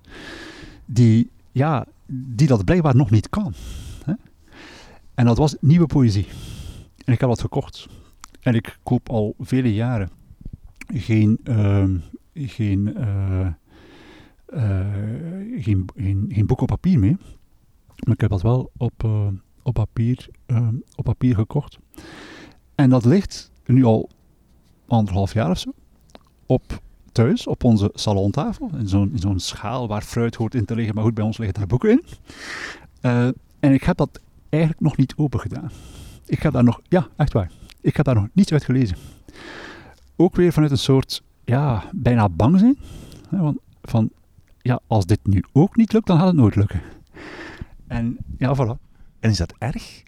[0.84, 3.54] die, ja, die dat blijkbaar nog niet kan?
[5.14, 6.26] En dat was nieuwe poëzie.
[7.04, 7.88] En ik heb dat gekocht.
[8.40, 10.10] En ik koop al vele jaren
[10.86, 11.84] geen, uh,
[12.34, 12.96] geen,
[15.58, 15.90] geen,
[16.28, 17.16] geen, boek op papier mee.
[18.04, 19.28] Maar ik heb dat wel op, eh,
[19.62, 21.78] op, papier, ehm, op papier gekocht.
[22.74, 24.10] En dat ligt nu al
[24.86, 25.72] anderhalf jaar of zo
[26.46, 26.82] op
[27.16, 28.70] thuis, op onze salontafel.
[28.78, 31.58] In zo'n zo'n schaal waar fruit hoort in te liggen, maar goed, bij ons liggen
[31.58, 32.04] daar boeken in.
[33.60, 35.70] en ik heb dat eigenlijk nog niet open gedaan.
[36.26, 37.50] Ik heb daar nog, ja, echt waar.
[37.80, 38.96] Ik heb daar nog niets uit gelezen.
[40.16, 42.78] Ook weer vanuit een soort, ja, bijna bang zijn.
[43.30, 44.10] Van, van,
[44.60, 46.80] ja, als dit nu ook niet lukt, dan gaat het nooit lukken.
[47.86, 48.80] En ja, voilà.
[49.20, 50.02] En is dat erg?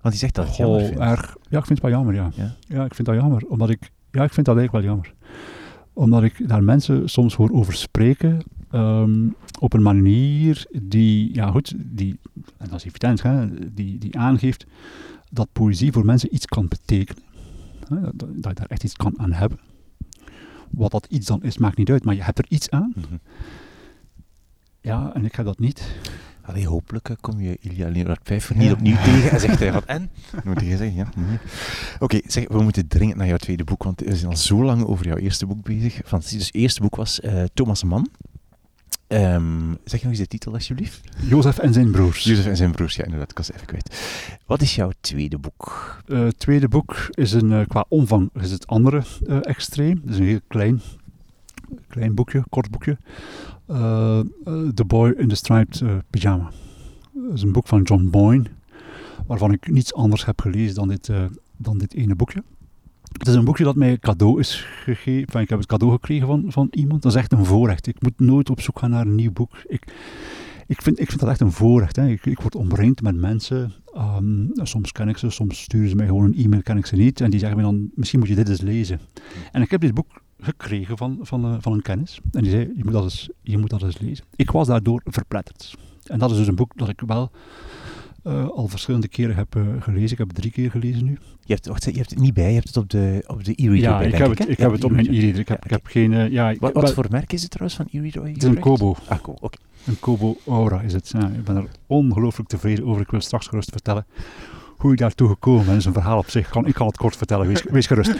[0.00, 1.00] Want je zegt dat jammer vindt.
[1.00, 1.36] erg.
[1.48, 2.30] Ja, ik vind het wel jammer, ja.
[2.34, 2.54] ja.
[2.60, 3.46] Ja, ik vind dat jammer.
[3.46, 5.14] Omdat ik, ja, ik vind dat eigenlijk wel jammer.
[5.96, 8.42] Omdat ik daar mensen soms hoor over spreken
[8.72, 12.18] um, op een manier die, ja goed, die,
[12.56, 14.66] en dat is evident, hè, die, die aangeeft
[15.30, 17.22] dat poëzie voor mensen iets kan betekenen.
[17.88, 19.58] Hè, dat, dat, je daar echt iets kan aan hebben.
[20.70, 22.92] Wat dat iets dan is, maakt niet uit, maar je hebt er iets aan.
[22.94, 23.20] Mm -hmm.
[24.80, 25.98] Ja, en ik heb dat niet.
[26.46, 28.72] Allee, hopelijk eh, kom je Ilja Leonard Pfeiffer niet ja.
[28.72, 30.10] opnieuw tegen en zegt hij wat en?
[30.44, 31.08] Moet je zeggen, ja.
[31.16, 31.38] Nee.
[31.98, 34.84] Oké, okay, we moeten dringend naar jouw tweede boek, want we zijn al zo lang
[34.84, 36.00] over jouw eerste boek bezig.
[36.02, 38.08] Dus het eerste boek was uh, Thomas Mann.
[39.08, 41.00] Um, zeg nog eens de titel, alsjeblieft.
[41.28, 42.24] Jozef en zijn broers.
[42.24, 43.96] Jozef en zijn broers, ja, inderdaad, ik was even kwijt.
[44.46, 45.96] Wat is jouw tweede boek?
[46.06, 50.00] Het uh, tweede boek is een, uh, qua omvang is het andere uh, extreem.
[50.04, 50.80] Het is een heel klein,
[51.88, 52.98] klein boekje, kort boekje.
[53.66, 56.50] The Boy in the Striped Pyjama.
[57.12, 58.44] Dat is een boek van John Boyne.
[59.26, 61.10] waarvan ik niets anders heb gelezen dan dit,
[61.56, 62.42] dan dit ene boekje.
[63.18, 65.40] Het is een boekje dat mij cadeau is gegeven.
[65.40, 67.02] ik heb het cadeau gekregen van, van iemand.
[67.02, 67.86] Dat is echt een voorrecht.
[67.86, 69.56] Ik moet nooit op zoek gaan naar een nieuw boek.
[69.66, 69.84] Ik,
[70.66, 71.96] ik, vind, ik vind dat echt een voorrecht.
[71.96, 72.08] Hè.
[72.08, 73.72] Ik, ik word omringd met mensen.
[73.96, 76.96] Um, soms ken ik ze, soms sturen ze mij gewoon een e-mail, ken ik ze
[76.96, 77.20] niet.
[77.20, 79.00] En die zeggen me dan, misschien moet je dit eens lezen.
[79.52, 82.20] En ik heb dit boek gekregen van, van, uh, van een kennis.
[82.32, 84.24] En die zei, je moet, dat eens, je moet dat eens lezen.
[84.36, 85.74] Ik was daardoor verpletterd.
[86.04, 87.30] En dat is dus een boek dat ik wel
[88.24, 90.10] uh, al verschillende keren heb uh, gelezen.
[90.10, 91.18] Ik heb het drie keer gelezen nu.
[91.44, 93.52] Je hebt, wacht, je hebt het niet bij, je hebt het op de, op de
[93.56, 95.40] e-reader Ja, ik heb het, ik heb het op mijn e-reader.
[95.40, 96.12] Ik heb, ik heb geen...
[96.12, 98.26] Uh, ja, wat, wat voor merk is het trouwens van e-reader?
[98.26, 98.96] Het is een Kobo.
[99.08, 99.38] Ah, cool.
[99.86, 101.08] Een Kobo Aura is het.
[101.08, 103.02] Ja, ik ben er ongelooflijk tevreden over.
[103.02, 104.06] Ik wil straks gerust vertellen
[104.76, 105.76] hoe ik daartoe gekomen ben.
[105.76, 106.54] Is een verhaal op zich.
[106.64, 108.14] Ik kan het kort vertellen, wees, gerust.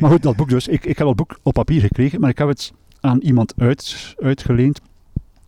[0.00, 0.68] Maar goed, dat boek dus.
[0.68, 4.14] Ik, ik heb dat boek op papier gekregen, maar ik heb het aan iemand uit,
[4.18, 4.80] uitgeleend.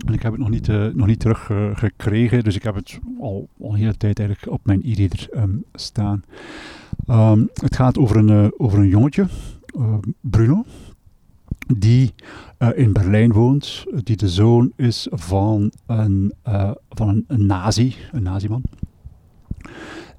[0.07, 2.99] En ik heb het nog niet, uh, nog niet teruggekregen, uh, dus ik heb het
[3.21, 6.25] al, al een hele tijd eigenlijk op mijn e-reader um, staan.
[7.11, 9.27] Um, het gaat over een, uh, over een jongetje,
[10.21, 10.65] Bruno,
[11.77, 12.15] die
[12.75, 16.33] in Berlijn woont, die de zoon is van een,
[16.89, 18.63] van een, een nazi, een naziman.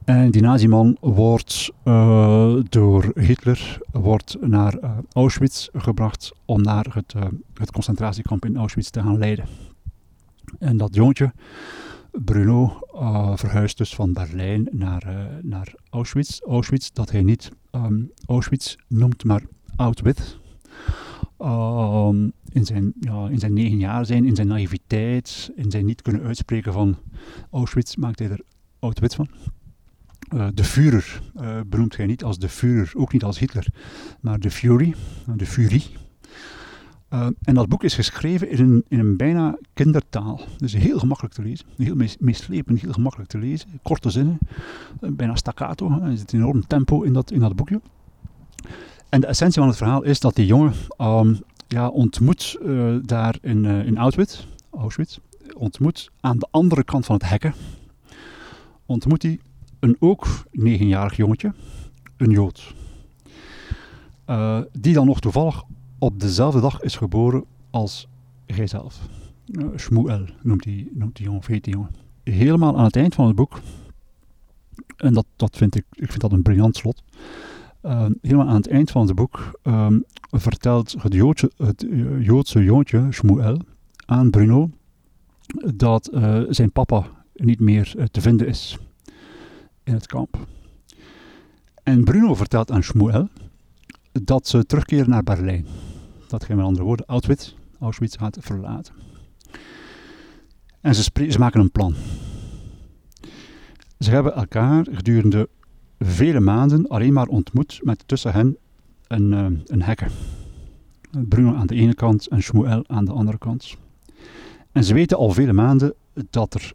[0.06, 7.14] En die naziman wordt uh, door Hitler wordt naar uh, Auschwitz gebracht om naar het,
[7.18, 9.46] uh, het concentratiekamp in Auschwitz te gaan leiden.
[10.60, 11.34] En dat jongetje,
[12.12, 12.80] Bruno,
[13.36, 16.40] verhuist dus van Berlijn naar, naar Auschwitz.
[16.42, 19.42] Auschwitz dat hij niet um, Auschwitz noemt, maar
[19.76, 20.38] Auschwitz.
[21.40, 26.02] Um, in, zijn, ja, in zijn negen jaar zijn, in zijn naïviteit, in zijn niet
[26.02, 26.98] kunnen uitspreken van
[27.52, 28.42] Auschwitz, maakt hij er
[28.80, 29.28] Auschwitz van.
[30.36, 31.02] Uh, de
[31.36, 33.68] uh, benoemt hij niet als de Führer, ook niet als Hitler,
[34.22, 34.96] maar de Fury,
[35.36, 35.84] de Fury.
[37.42, 40.42] En dat boek is geschreven in een, in een bijna kindertaal.
[40.58, 43.70] Dus heel gemakkelijk te lezen, heel mees, meeslepend, heel gemakkelijk te lezen.
[43.82, 44.38] Korte zinnen,
[45.00, 47.82] bijna staccato, er zit een enorm tempo in dat, in dat boekje.
[49.10, 52.58] En de essentie van het verhaal is dat die jongen um, ja, ontmoet
[53.02, 55.18] daar in, in Auschwitz, Auschwitz,
[55.54, 57.54] ontmoet aan de andere kant van het hekken,
[58.86, 59.40] ontmoet hij
[59.86, 61.54] een ook negenjarig jongetje,
[62.18, 62.74] een Jood,
[64.28, 65.64] uh, die dan nog toevallig
[66.00, 68.08] op dezelfde dag is geboren als
[68.46, 69.00] jijzelf.
[69.48, 71.96] Uh, Shmuel noemt die, noemt die jongen, heet die jongen.
[72.24, 73.62] Helemaal aan het eind van het boek,
[74.98, 77.04] en dat, dat vind ik, ik vind dat een briljant slot,
[77.84, 81.86] uh, helemaal aan het eind van het boek um, vertelt het
[82.20, 83.62] Joodse jongetje, Shmuel,
[84.06, 84.70] aan Bruno,
[85.76, 86.10] dat
[86.50, 88.78] zijn papa niet meer te vinden is
[89.86, 90.48] in het kamp.
[91.84, 93.30] En Bruno vertelt aan Shmuel
[94.12, 95.66] dat ze terugkeren naar Berlijn.
[96.28, 98.94] Dat geen met andere woorden Auschwitz, Auschwitz gaat verlaten.
[100.82, 101.96] En ze, ze maken een plan.
[104.00, 105.50] Ze hebben elkaar gedurende
[106.00, 108.58] vele maanden alleen maar ontmoet met tussen hen
[109.08, 110.12] een, uh, een hekker.
[111.12, 113.78] Bruno aan de ene kant en Shmuel aan de andere kant.
[114.72, 115.94] En ze weten al vele maanden
[116.30, 116.74] dat er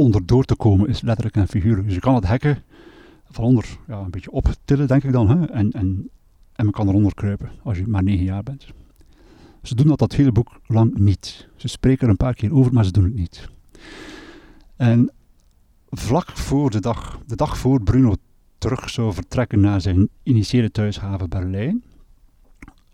[0.00, 1.86] onder door te komen is, letterlijk en figuurlijk.
[1.86, 2.62] Dus je kan het hekken
[3.30, 5.28] van onder ja, een beetje optillen, denk ik dan.
[5.28, 5.46] Hè?
[5.46, 6.10] En, en,
[6.52, 8.66] en men kan eronder kruipen als je maar negen jaar bent.
[9.62, 11.48] Ze doen dat dat hele boek lang niet.
[11.56, 13.48] Ze spreken er een paar keer over, maar ze doen het niet.
[14.76, 15.12] En
[15.90, 18.14] vlak voor de dag, de dag voor Bruno
[18.58, 21.82] terug zou vertrekken naar zijn initiële thuishaven Berlijn,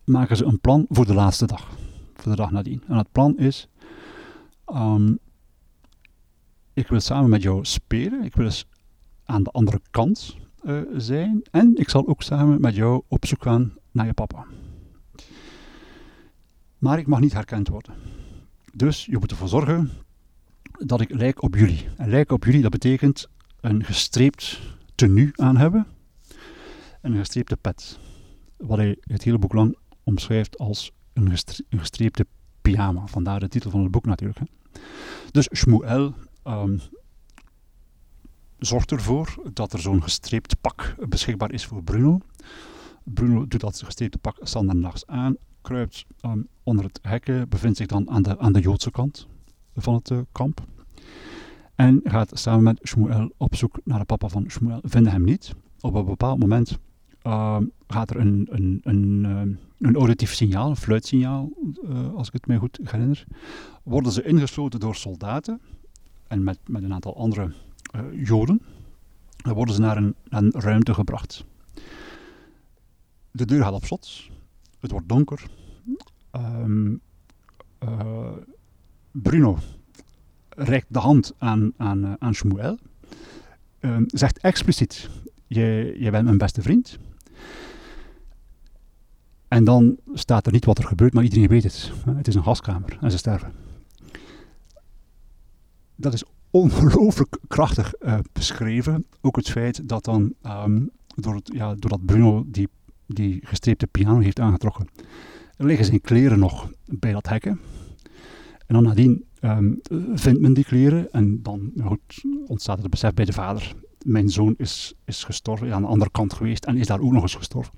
[0.04, 1.68] maken ze een plan voor de laatste dag.
[2.14, 2.82] Voor de dag nadien.
[2.88, 3.68] En het plan is,
[4.74, 5.18] um,
[6.76, 8.24] ik wil samen met jou spelen.
[8.24, 8.66] Ik wil eens
[9.24, 11.42] aan de andere kant uh, zijn.
[11.50, 14.46] En ik zal ook samen met jou op zoek gaan naar je papa.
[16.78, 17.94] Maar ik mag niet herkend worden.
[18.72, 19.90] Dus je moet ervoor zorgen
[20.78, 21.88] dat ik lijk op jullie.
[21.96, 23.28] En lijken op jullie, dat betekent
[23.60, 24.60] een gestreept
[24.94, 25.86] tenue aan hebben.
[27.00, 27.98] En een gestreepte pet.
[28.56, 31.30] Wat hij het hele boek lang omschrijft als een,
[31.70, 32.26] gestreepte
[32.62, 33.06] pyjama.
[33.06, 34.38] Vandaar de titel van het boek natuurlijk.
[35.30, 36.14] Dus Shmuel
[36.48, 36.80] um,
[38.58, 42.20] zorgt ervoor dat er zo'n gestreept pak beschikbaar is voor Bruno.
[43.04, 48.10] Bruno doet dat gestreepte pak standaardnachts aan, kruipt um, onder het hekken, bevindt zich dan
[48.10, 49.26] aan de, aan de Joodse kant
[49.74, 50.64] van het uh, kamp.
[51.74, 54.80] En gaat samen met Shmuel op zoek naar de papa van Shmuel.
[54.82, 55.54] Vinden hem niet.
[55.80, 56.78] Op een bepaald moment
[57.22, 59.24] uh, gaat er een, een, een,
[59.78, 61.50] een auditief signaal, een fluitsignaal,
[61.88, 63.24] uh, als ik het mij goed herinner.
[63.82, 65.60] Worden ze ingesloten door soldaten
[66.28, 67.52] en met, met een aantal andere
[67.96, 68.60] uh, Joden.
[69.42, 71.44] Worden ze naar een, een ruimte gebracht.
[73.30, 74.30] De deur gaat op slot.
[74.80, 75.46] Het wordt donker.
[76.32, 77.00] Um,
[77.84, 78.32] uh,
[79.10, 79.58] Bruno
[80.48, 82.78] reikt de hand aan, aan, uh, aan Shmuel.
[83.80, 85.10] ehm, zegt expliciet,
[85.46, 86.98] je, je bent mijn beste vriend.
[89.48, 91.92] En dan staat er niet wat er gebeurt, maar iedereen weet het.
[92.06, 93.65] Het is een gaskamer en ze sterven.
[95.96, 99.06] Dat is ongelooflijk krachtig uh, beschreven.
[99.20, 102.68] Ook het feit dat dan, um, door het, doordat Bruno die,
[103.06, 104.88] die gestreepte piano heeft aangetrokken,
[105.56, 107.60] liggen zijn kleren nog bij dat hekken.
[108.66, 109.80] En dan nadien um,
[110.14, 113.74] vindt men die kleren en dan goed, ontstaat het besef bij de vader.
[114.04, 117.22] Mijn zoon is, is gestorven, aan de andere kant geweest en is daar ook nog
[117.22, 117.72] eens gestorven.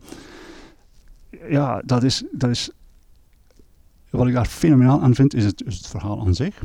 [1.48, 2.70] Ja, dat is, dat is
[4.10, 6.62] wat ik daar fenomenaal aan vind, is het, is het verhaal aan zich.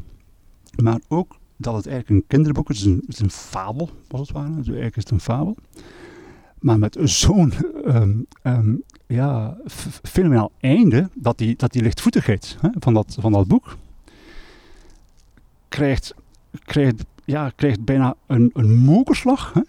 [0.82, 2.82] Maar ook dat het eigenlijk een kinderboek is.
[2.82, 4.56] Het is een, fabel, was het ware.
[4.56, 5.58] Dus eigenlijk is het een fabel.
[6.60, 7.54] Maar met zo'n
[7.86, 9.58] um, um, ja,
[10.04, 13.78] fenomenaal einde, dat die, dat die lichtvoetigheid hè, van, dat, van dat boek
[15.68, 16.14] krijgt,
[16.64, 19.54] krijgt, ja, krijgt bijna een, een mokerslag.
[19.54, 19.62] Hè.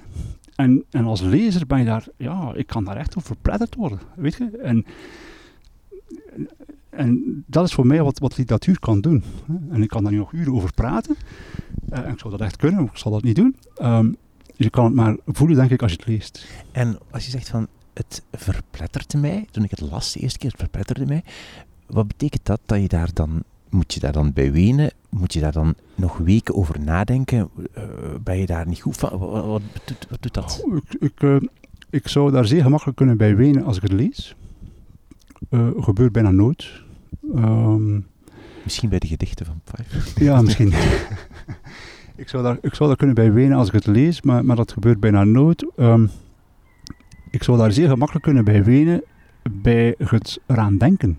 [0.54, 3.98] En, en als lezer ben je daar, ja, ik kan daar echt over verpletterd worden,
[4.16, 4.58] weet je.
[4.62, 4.86] En,
[6.96, 9.24] en dat is voor mij wat, wat literatuur kan doen.
[9.70, 11.16] En ik kan daar nu nog uren over praten.
[11.92, 13.56] Uh, en ik zou dat echt kunnen, ik zal dat niet doen.
[13.82, 14.16] Um,
[14.56, 16.46] je kan het maar voelen, denk ik, als je het leest.
[16.72, 20.50] En als je zegt van, het verpletterde mij, toen ik het las de eerste keer,
[20.50, 21.24] het verpletterde mij.
[21.86, 24.90] Wat betekent dat, dat je daar dan, moet je daar dan bij wenen?
[25.08, 27.48] Moet je daar dan nog weken over nadenken?
[27.76, 27.84] Uh,
[28.22, 29.18] ben je daar niet goed van?
[29.18, 30.62] Wat, wat, doet, wat doet, dat?
[30.64, 31.36] Oh, ik, ik, uh,
[31.90, 34.36] ik zou daar zeer gemakkelijk kunnen bij wenen als ik het lees.
[35.50, 36.82] Uh, gebeurt bijna nooit.
[37.34, 38.06] Um,
[38.62, 40.22] misschien bij de gedichten van Pfeiffer.
[40.24, 40.72] Ja, misschien.
[42.22, 44.56] ik, zou daar, ik zou daar kunnen bij wenen als ik het lees, maar, maar
[44.56, 45.66] dat gebeurt bijna nooit.
[45.76, 46.10] Um,
[47.30, 49.02] ik zou daar zeer gemakkelijk kunnen bij wenen
[49.50, 51.18] bij het eraan denken.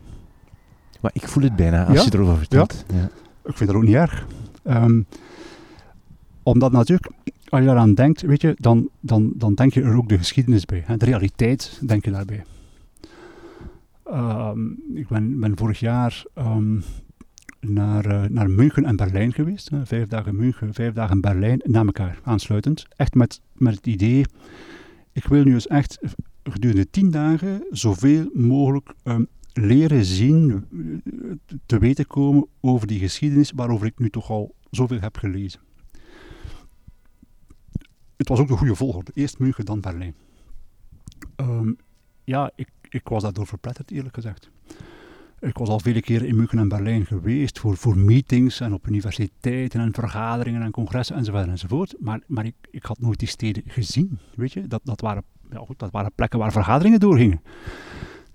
[1.02, 2.04] Maar ik voel het bijna als ja?
[2.04, 2.86] je erover vertelt.
[2.88, 2.96] Ja.
[2.96, 3.10] ja.
[3.44, 4.26] Ik vind dat ook niet erg.
[4.64, 5.06] Um,
[6.44, 7.12] omdat natuurlijk,
[7.50, 10.66] als je daaraan denkt, weet je, dan, dan, dan denk je er ook de geschiedenis
[10.66, 10.84] bij.
[10.86, 10.98] Hè?
[10.98, 12.44] De realiteit denk je daarbij.
[14.12, 16.84] Um, ik ben, vorig jaar um,
[17.60, 19.70] naar, uh, naar München en Berlijn geweest.
[19.84, 22.86] Vijf dagen München, vijf dagen Berlijn, na elkaar aansluitend.
[22.95, 24.26] Echt met, met het idee,
[25.12, 25.99] ik wil nu eens echt
[26.43, 30.66] gedurende tien dagen zoveel mogelijk um, leren zien,
[31.66, 35.60] te weten komen over die geschiedenis waarover ik nu toch al zoveel heb gelezen.
[38.18, 39.12] Het was ook de goede volgorde.
[39.14, 40.16] Eerst München, dan Berlijn.
[42.24, 44.50] Ja, ik, ik was daardoor verpletterd, eerlijk gezegd.
[45.39, 48.88] Ik was al vele keren in München en Berlijn geweest voor, voor meetings en op
[48.88, 51.96] universiteiten en vergaderingen en congressen enzovoort enzovoort.
[52.00, 54.68] Maar, maar ik, ik had nooit die steden gezien, weet je.
[54.68, 57.41] Dat, dat, waren, ja goed, dat waren plekken waar vergaderingen doorgingen.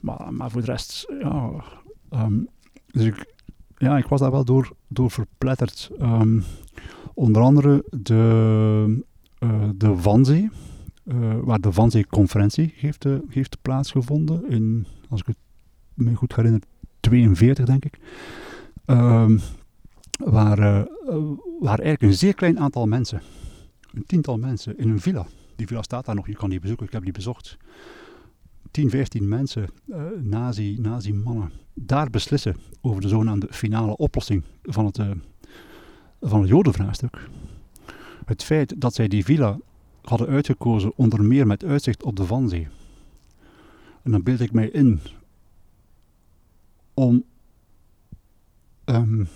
[0.01, 1.65] Maar, maar voor de rest, ja...
[2.11, 2.49] Um,
[2.87, 3.35] dus ik,
[3.77, 5.91] ja, ik was daar wel door, door verpletterd.
[6.01, 6.45] Um,
[7.15, 9.05] onder andere de,
[9.39, 10.51] uh, de Wannsee,
[11.13, 15.37] uh, waar de Wannsee-conferentie heeft, uh, heeft plaatsgevonden in, als ik het
[15.95, 16.61] me goed herinner,
[17.01, 17.99] 42 denk ik.
[18.87, 19.41] Um,
[20.25, 20.83] waar, uh,
[21.61, 23.23] waar eigenlijk een zeer klein aantal mensen,
[23.93, 25.27] een tiental mensen, in een villa.
[25.57, 27.57] Die villa staat daar nog, je kan die bezoeken, ik heb die bezocht.
[28.71, 29.69] 10, 15 mensen,
[30.23, 34.99] nazi, nazi-mannen, daar beslissen over de zogenaamde finale oplossing van het,
[36.21, 37.29] van het jodenvraagstuk.
[38.25, 39.59] Het feit dat zij die villa
[40.11, 42.69] hadden uitgekozen onder meer met uitzicht op de Vanzee.
[44.03, 45.01] En dan beeld ik mij in
[46.95, 47.25] om
[48.85, 49.29] um,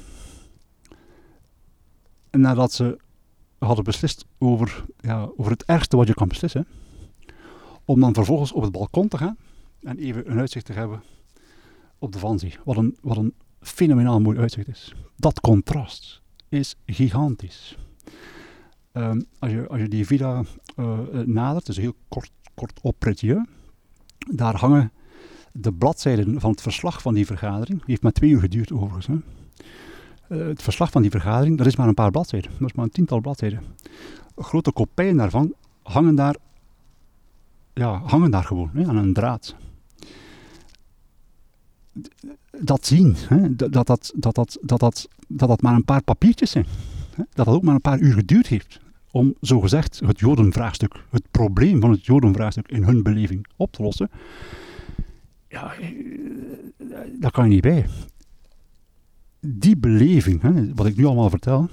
[2.31, 2.99] nadat ze
[3.59, 6.66] hadden beslist over, ja, over het ergste wat je kan beslissen,
[7.85, 9.37] om dan vervolgens op het balkon te gaan
[9.81, 11.03] en even een uitzicht te hebben
[11.99, 12.57] op de Vanzee.
[12.64, 14.95] Wat een, wat een fenomenaal mooi uitzicht is.
[15.16, 17.77] Dat contrast is gigantisch.
[18.97, 20.42] Um, als, je, als je die villa
[20.76, 23.47] uh, nadert, dus heel kort, kort opritje,
[24.30, 24.92] daar hangen
[25.53, 27.78] de bladzijden van het verslag van die vergadering.
[27.78, 29.07] Die heeft maar twee uur geduurd overigens.
[29.07, 29.14] Hè.
[30.28, 32.51] Uh, het verslag van die vergadering, dat is maar een paar bladzijden.
[32.59, 33.61] Dat is maar een tiental bladzijden.
[34.36, 36.36] Grote kopijen daarvan hangen daar,
[37.72, 39.57] ja, hangen daar gewoon hè, aan een draad.
[42.61, 46.66] Dat zien, hè, dat, dat, dat, dat, dat, dat, dat maar een paar papiertjes zijn.
[47.16, 48.82] Dat dat ook maar een paar uur geduurd heeft
[49.15, 54.11] om zogezegd het Jodenvraagstuk, het probleem van het Jodenvraagstuk in hun beleving op te lossen.
[55.49, 55.73] Ja,
[57.21, 57.87] daar kan je niet bij.
[59.41, 61.69] Die beleving, hè, wat ik nu allemaal vertel,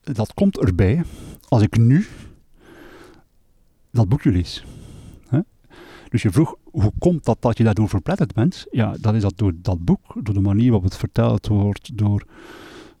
[0.00, 1.02] dat komt erbij
[1.48, 2.06] als ik nu
[3.90, 4.64] dat boekje lees.
[5.28, 5.40] Hè?
[6.08, 8.66] Dus je vroeg, hoe komt dat dat je daardoor verpletterd bent?
[8.70, 12.26] Ja, dat is dat door dat boek, door de manier waarop het verteld wordt, door,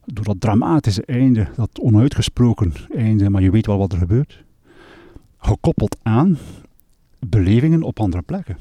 [0.06, 4.44] door dat dramatische einde, dat onuitgesproken einde, maar je weet wel wat er gebeurt.
[5.38, 6.38] gekoppeld aan
[7.18, 8.56] belevingen op andere plekken.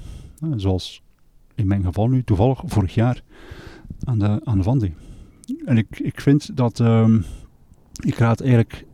[0.55, 1.01] zoals
[1.55, 3.23] in mijn geval nu toevallig vorig jaar
[4.03, 4.91] aan de, aan de.
[5.65, 7.25] En ik, ik vind dat, um,
[8.03, 8.85] ik raad eigenlijk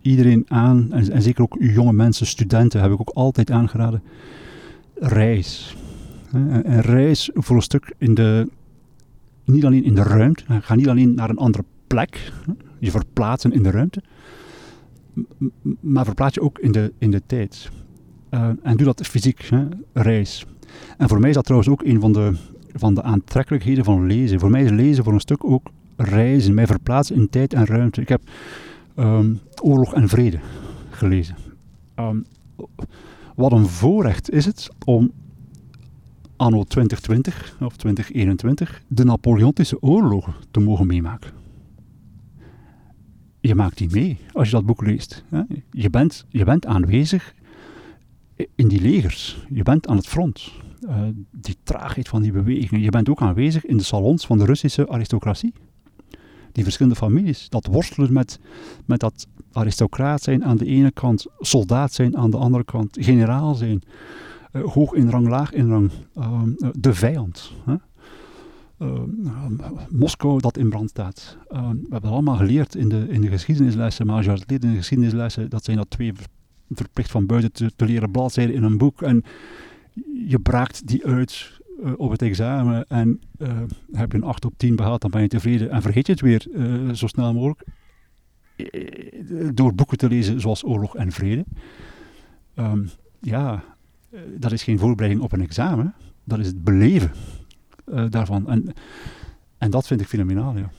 [0.00, 4.02] iedereen aan, en, en, zeker ook jonge mensen, studenten, heb ik ook altijd aangeraden,
[4.94, 5.76] reis.
[6.32, 8.48] Een reis voor een stuk in de,
[9.44, 12.32] niet alleen in de ruimte, ga niet alleen naar een andere plek,
[12.78, 14.02] je verplaatsen in de ruimte,
[15.80, 17.70] maar verplaats je ook in de, in de tijd.
[18.30, 20.46] Uh, en doe dat fysiek, hè, reis.
[20.98, 22.32] En voor mij is dat trouwens ook een van de,
[22.72, 24.40] van de aantrekkelijkheden van lezen.
[24.40, 28.00] Voor mij is lezen voor een stuk ook reizen, mij verplaatsen in tijd en ruimte.
[28.00, 28.22] Ik heb
[28.96, 30.38] um, Oorlog en Vrede
[30.90, 31.36] gelezen.
[31.96, 32.24] Um,
[33.34, 35.12] wat een voorrecht is het om
[36.36, 41.30] anno 2020 of 2021 de Napoleontische oorlogen te mogen meemaken.
[43.46, 45.24] Je maakt die mee als je dat boek leest.
[45.70, 47.34] Je, bent, je bent aanwezig
[48.54, 49.46] in die legers.
[49.48, 50.52] Je bent aan het front.
[50.82, 52.84] Uh, die traagheid van die bewegingen.
[52.84, 55.52] Je bent ook aanwezig in de salons van de Russische aristocratie.
[56.52, 57.48] Die verschillende families.
[57.48, 58.40] Dat worstelen met,
[58.84, 63.54] met dat aristocraat zijn aan de ene kant, soldaat zijn aan de andere kant, generaal
[63.54, 63.82] zijn.
[64.52, 65.90] Uh, hoog in rang, laag in rang.
[66.16, 66.42] Uh,
[66.78, 67.52] de vijand.
[67.64, 67.74] Hè?
[69.90, 71.36] Moskou dat in brand staat.
[71.48, 74.70] we hebben allemaal geleerd in de, in de geschiedenislessen, maar als je het leert in
[74.70, 76.12] de geschiedenislessen, dat zijn dat twee
[76.70, 79.02] verplicht van buiten te, leren bladzijden in een boek.
[79.02, 79.24] En
[80.26, 83.20] je braakt die uit uh, op het examen en
[83.92, 86.20] heb je een 8 op 10 behaald, dan ben je tevreden en vergeet je het
[86.20, 86.46] weer
[86.94, 87.64] zo snel mogelijk.
[89.54, 91.44] Door boeken te lezen zoals Oorlog en Vrede.
[92.54, 93.64] Um, ja,
[94.36, 97.10] dat is geen voorbereiding op een examen, dat is het beleven
[98.08, 98.48] daarvan.
[98.48, 98.74] En,
[99.58, 100.70] en dat vind ik fenomenaal, ja.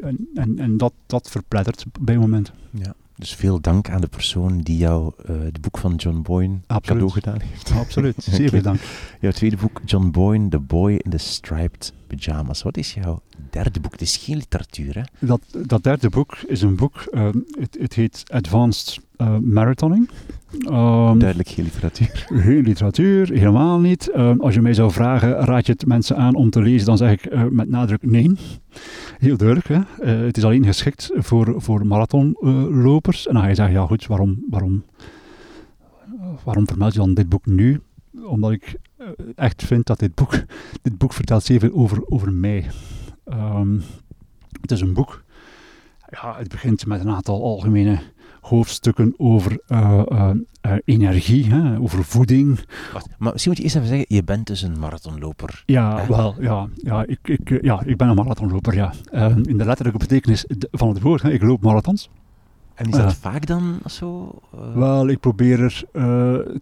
[0.00, 2.54] En, en, en dat, dat verplettert bij momenten.
[2.70, 2.94] Ja.
[3.20, 6.84] Dus veel dank aan de persoon die jou uh, het boek van John Boyne Absoluut.
[6.84, 7.70] cadeau gedaan heeft.
[7.70, 8.80] Absoluut, zeer veel dank.
[9.20, 12.62] Jouw tweede boek, John Boyne, The Boy in the Striped Pyjamas.
[12.62, 13.92] Wat is jouw derde boek?
[13.92, 15.26] Het is geen literatuur, hè?
[15.26, 17.28] Dat, dat derde boek is een boek, uh,
[17.58, 20.10] het, het heet Advanced uh, Marathoning.
[20.52, 22.26] Um, Duidelijk geen literatuur.
[22.44, 24.10] Geen literatuur, helemaal niet.
[24.16, 26.96] Um, als je mij zou vragen, raad je het mensen aan om te lezen, dan
[26.96, 28.30] zeg ik uh, met nadruk nee.
[29.18, 29.68] Heel duidelijk.
[29.68, 29.76] Hè?
[29.76, 33.26] Uh, het is alleen geschikt voor, voor marathonlopers.
[33.26, 34.84] en dan ga je zeggen, ja goed, waarom, waarom,
[36.44, 37.80] waarom vermeld je dan dit boek nu?
[38.24, 38.76] Omdat ik
[39.34, 40.32] echt vind dat dit boek,
[40.82, 42.66] dit boek vertelt zeer veel over, over mij.
[43.32, 43.82] Um,
[44.60, 45.22] het is een boek,
[46.10, 47.98] ja, het begint met een aantal algemene
[48.40, 50.30] hoofdstukken over uh, uh,
[50.66, 52.60] uh, energie, hè, over voeding.
[52.92, 55.62] Wacht, maar misschien moet je eerst even zeggen, je bent dus een marathonloper.
[55.66, 56.06] Ja, hè?
[56.06, 58.92] wel, ja, ja, ik, ik, ja, ik ben een marathonloper, ja.
[59.42, 62.10] in de letterlijke betekenis van het woord, hè, ik loop marathons.
[62.74, 64.40] En is dat vaak dan zo?
[64.74, 65.84] Wel, ik probeer er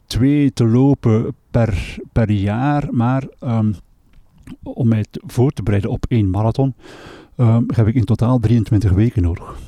[0.06, 3.74] twee te lopen per, per jaar, maar um,
[4.62, 6.74] om mij voor te bereiden op één marathon,
[7.46, 9.58] um, heb ik in totaal 23 weken nodig.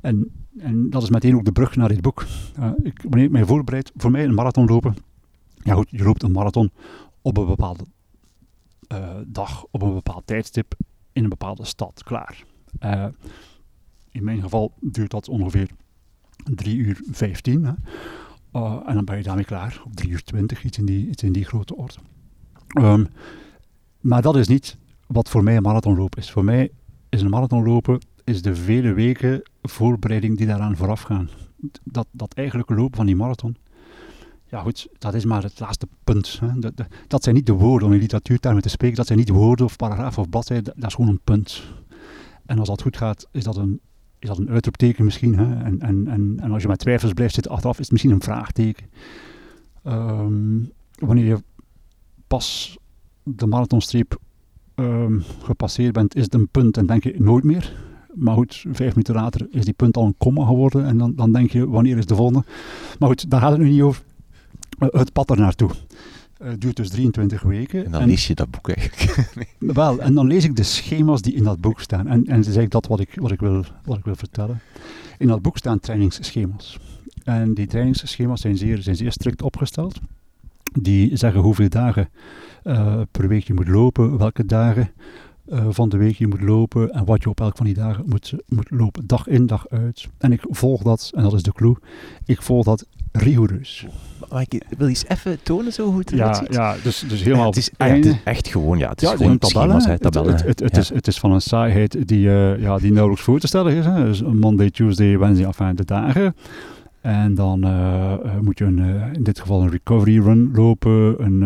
[0.00, 2.26] en en dat is meteen ook de brug naar dit boek.
[2.58, 4.96] Uh, ik, wanneer ik mij voorbereid, voor mij een marathon lopen.
[5.54, 6.70] Ja goed, je loopt een marathon
[7.22, 7.84] op een bepaalde
[8.92, 10.74] uh, dag, op een bepaald tijdstip,
[11.12, 12.02] in een bepaalde stad.
[12.04, 12.44] Klaar.
[12.80, 13.06] Uh,
[14.10, 15.70] in mijn geval duurt dat ongeveer
[16.54, 17.64] 3 uur 15.
[17.64, 17.72] Hè.
[18.86, 21.44] en dan ben je daarmee klaar, op 3 uur 20, iets in die, in die
[21.44, 21.94] grote orde.
[22.80, 23.06] Um,
[24.00, 24.78] maar dat is niet
[25.08, 26.30] wat voor mij een marathonloop is.
[26.30, 26.70] Voor mij
[27.08, 31.28] is een marathonlopen is de vele weken voorbereiding die daaraan vooraf gaan.
[31.82, 33.56] Dat, dat eigenlijk lopen van die marathon,
[34.50, 36.40] ja goed, dat is maar het laatste punt.
[36.40, 36.72] Hè.
[37.06, 39.76] Dat, zijn niet de woorden om in literatuurtermen te spreken, dat zijn niet woorden of
[39.76, 41.62] paragrafen of bladzijden, dat, is gewoon een punt.
[42.46, 43.80] En als dat goed gaat, is dat een,
[44.18, 45.38] is dat een uitroepteken misschien.
[45.38, 45.64] Hè.
[45.64, 48.22] En, en, en, en als je met twijfels blijft zitten achteraf, is het misschien een
[48.22, 48.86] vraagteken.
[49.84, 51.42] Um, wanneer je
[52.26, 52.78] pas
[53.22, 54.18] de marathonstreep
[54.78, 57.72] um, gepasseerd bent, is het een punt en denk je nooit meer.
[58.14, 60.84] Maar goed, vijf minuten later is die punt al een komma geworden.
[60.84, 62.44] En dan, dan denk je, wanneer is de volgende?
[62.98, 64.02] Maar goed, daar gaat het nu niet over.
[64.78, 65.70] Uh, het pad er naartoe.
[66.38, 67.84] Het uh, duurt dus 23 weken.
[67.84, 69.26] En dan lees je dat boek eigenlijk.
[69.58, 72.06] Wel, en dan lees ik de schema's die in dat boek staan.
[72.06, 74.60] En, en is eigenlijk dat wat ik, wat, ik wil, wat ik wil vertellen.
[75.18, 76.78] In dat boek staan trainingsschema's.
[77.24, 79.98] En die trainingsschema's zijn zeer, zijn zeer strikt opgesteld.
[80.80, 82.08] Die zeggen hoeveel dagen
[82.68, 84.90] uh, per week je moet lopen, welke dagen,
[85.48, 88.04] uh, van de week je moet lopen en wat je op elk van die dagen
[88.06, 90.08] moet, moet lopen, dag in, dag uit.
[90.18, 91.76] En ik volg dat, en dat is de clue,
[92.24, 93.86] ik volg dat rigoureus.
[94.30, 96.54] Maar ik wil je eens even tonen zo hoe het eruit ja, ziet?
[96.54, 97.48] Ja, dus, dus helemaal ja,
[97.86, 99.80] het, is, het echt gewoon, ja, het is ja, gewoon tabellen.
[99.80, 100.32] Schema's, tabellen.
[100.32, 100.80] Het, het, het, ja.
[100.80, 103.84] is, het is van een saaiheid die, uh, ja, die nauwelijks voor te stellen is.
[103.84, 104.04] Hè.
[104.04, 106.34] Dus Monday, Tuesday, Wednesday, enfin de dagen.
[107.00, 111.40] En dan uh, moet je een, uh, in dit geval een recovery run lopen, een,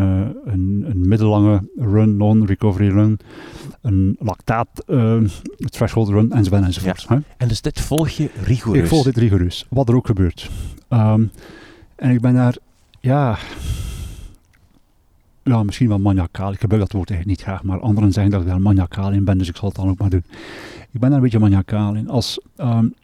[0.45, 3.19] een, een middellange run, non-recovery run,
[3.81, 4.85] een lactaat
[5.59, 6.65] threshold run enzovoort.
[6.65, 7.23] enzovoort ja.
[7.37, 8.83] En dus dit volg je rigoureus?
[8.83, 10.51] Ik volg dit rigoureus, wat er ook gebeurt.
[10.89, 11.31] Um,
[11.97, 12.57] en ik ben daar,
[13.01, 13.39] ja,
[15.43, 16.53] ja, misschien wel maniacaal.
[16.53, 19.25] Ik gebruik dat woord eigenlijk niet graag, maar anderen zeggen dat ik daar maniacaal in
[19.25, 20.25] ben, dus ik zal het dan ook maar doen.
[20.91, 22.09] Ik ben daar een beetje maniacaal in.
[22.09, 22.95] Als, um,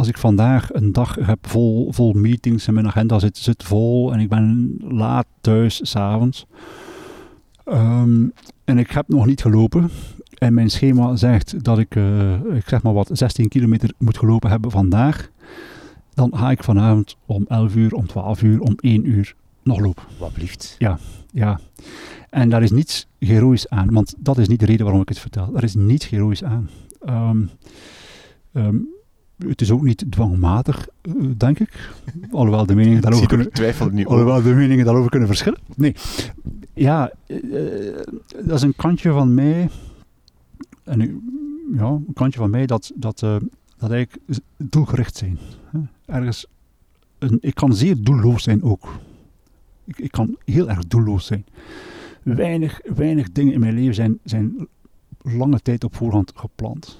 [0.00, 4.12] als ik vandaag een dag heb vol, vol meetings en mijn agenda zit, zit vol
[4.12, 6.46] en ik ben laat thuis, s'avonds,
[7.64, 8.32] um,
[8.64, 9.90] en ik heb nog niet gelopen,
[10.34, 14.50] en mijn schema zegt dat ik, uh, ik zeg maar wat, 16 kilometer moet gelopen
[14.50, 15.30] hebben vandaag,
[16.14, 20.04] dan ga ik vanavond om 11 uur, om 12 uur, om 1 uur nog lopen.
[20.18, 20.74] Wat blieft.
[20.78, 20.98] Ja,
[21.32, 21.60] ja.
[22.30, 25.18] En daar is niets heroïs aan, want dat is niet de reden waarom ik het
[25.18, 25.56] vertel.
[25.56, 26.70] Er is niets heroïs aan.
[27.08, 27.50] Um,
[28.52, 28.98] um,
[29.48, 31.92] het is ook niet dwangmatig, uh, denk ik.
[32.30, 35.58] Alhoewel de meningen daarover kunnen, twijfel niet alhoewel de meningen daarover kunnen verschillen.
[35.76, 35.94] Nee,
[36.74, 37.96] ja, uh,
[38.44, 39.68] dat is een kantje van mij.
[40.84, 41.22] En
[41.74, 43.36] ja, een kantje van mij dat, dat, uh,
[43.76, 44.22] dat eigenlijk
[44.56, 45.38] doelgericht zijn.
[46.06, 46.46] Ergens,
[47.18, 48.88] een, ik kan zeer doelloos zijn ook.
[49.84, 51.44] Ik, ik kan heel erg doelloos zijn.
[52.22, 54.68] Weinig, weinig dingen in mijn leven zijn, zijn
[55.22, 56.98] lange tijd op voorhand gepland.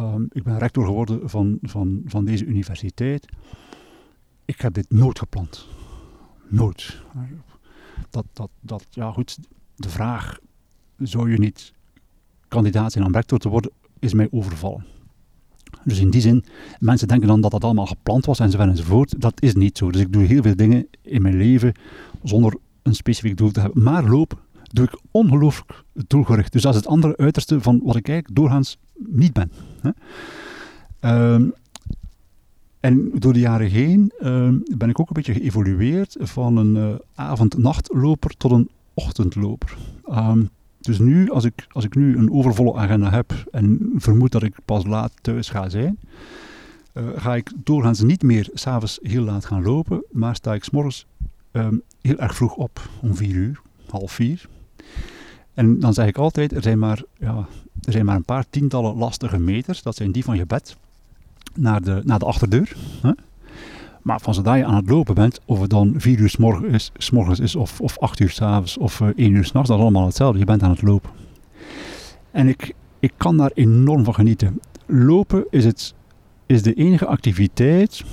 [0.00, 3.26] Um, ik ben rector geworden van, van, van deze universiteit.
[4.44, 5.66] Ik heb dit nooit gepland.
[6.48, 7.02] Nooit.
[8.10, 9.38] Dat, dat, dat, ja goed,
[9.76, 10.38] de vraag,
[10.98, 11.72] zou je niet
[12.48, 14.84] kandidaat zijn om rector te worden, is mij overvallen.
[15.84, 16.44] Dus in die zin,
[16.78, 19.20] mensen denken dan dat dat allemaal gepland was enzovoort enzovoort.
[19.20, 19.90] Dat is niet zo.
[19.90, 21.72] Dus ik doe heel veel dingen in mijn leven
[22.22, 23.82] zonder een specifiek doel te hebben.
[23.82, 24.38] Maar lopen
[24.68, 26.52] doe ik ongelooflijk doelgericht.
[26.52, 29.52] Dus dat is het andere uiterste van wat ik eigenlijk doorgaans niet ben.
[29.80, 29.90] Hè.
[31.34, 31.52] Um,
[32.80, 36.94] en door de jaren heen um, ben ik ook een beetje geëvolueerd van een uh,
[37.14, 39.76] avond-nachtloper tot een ochtendloper.
[40.10, 40.48] Um,
[40.80, 44.54] dus nu, als ik, als ik nu een overvolle agenda heb en vermoed dat ik
[44.64, 45.98] pas laat thuis ga zijn,
[46.94, 51.06] uh, ga ik doorgaans niet meer s'avonds heel laat gaan lopen, maar sta ik s'morgens
[51.52, 53.60] um, heel erg vroeg op, om vier uur,
[53.90, 54.48] half vier.
[55.54, 57.46] En dan zeg ik altijd, er zijn maar, ja,
[57.82, 60.76] er zijn maar een paar tientallen lastige meters, dat zijn die van je bed,
[61.54, 62.76] naar de, naar de achterdeur.
[63.02, 63.10] Hè?
[64.02, 66.90] Maar van zodra je aan het lopen bent, of het dan vier uur s is,
[66.96, 69.84] s morgens is of, of acht uur s'avonds of uh, één uur s'nachts, dat is
[69.84, 70.38] allemaal hetzelfde.
[70.38, 71.10] Je bent aan het lopen.
[72.30, 74.60] En ik, ik kan daar enorm van genieten.
[74.86, 75.94] Lopen is, het,
[76.46, 78.04] is de enige activiteit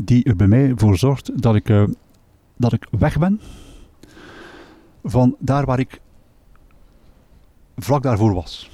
[0.00, 1.84] die er bij mij voor zorgt dat ik, uh,
[2.56, 3.40] dat ik weg ben
[5.04, 6.00] van daar waar ik
[7.76, 8.70] vlak daarvoor was.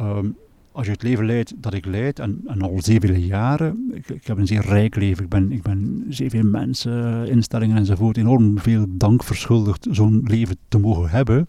[0.00, 0.36] Um,
[0.72, 4.46] als je het leven leidt dat ik leid, en, al zoveel jaren, ik, heb een
[4.46, 9.86] zeer rijk leven, ik ben, ik ben zeer mensen, instellingen enzovoort, enorm veel dank verschuldigd
[9.90, 11.48] zo'n leven te mogen hebben.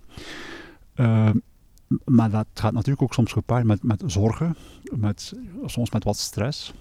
[0.95, 1.29] Uh,
[2.05, 4.55] maar dat gaat natuurlijk ook soms gepaard met, met zorgen,
[4.95, 5.33] met,
[5.65, 6.73] soms met wat stress,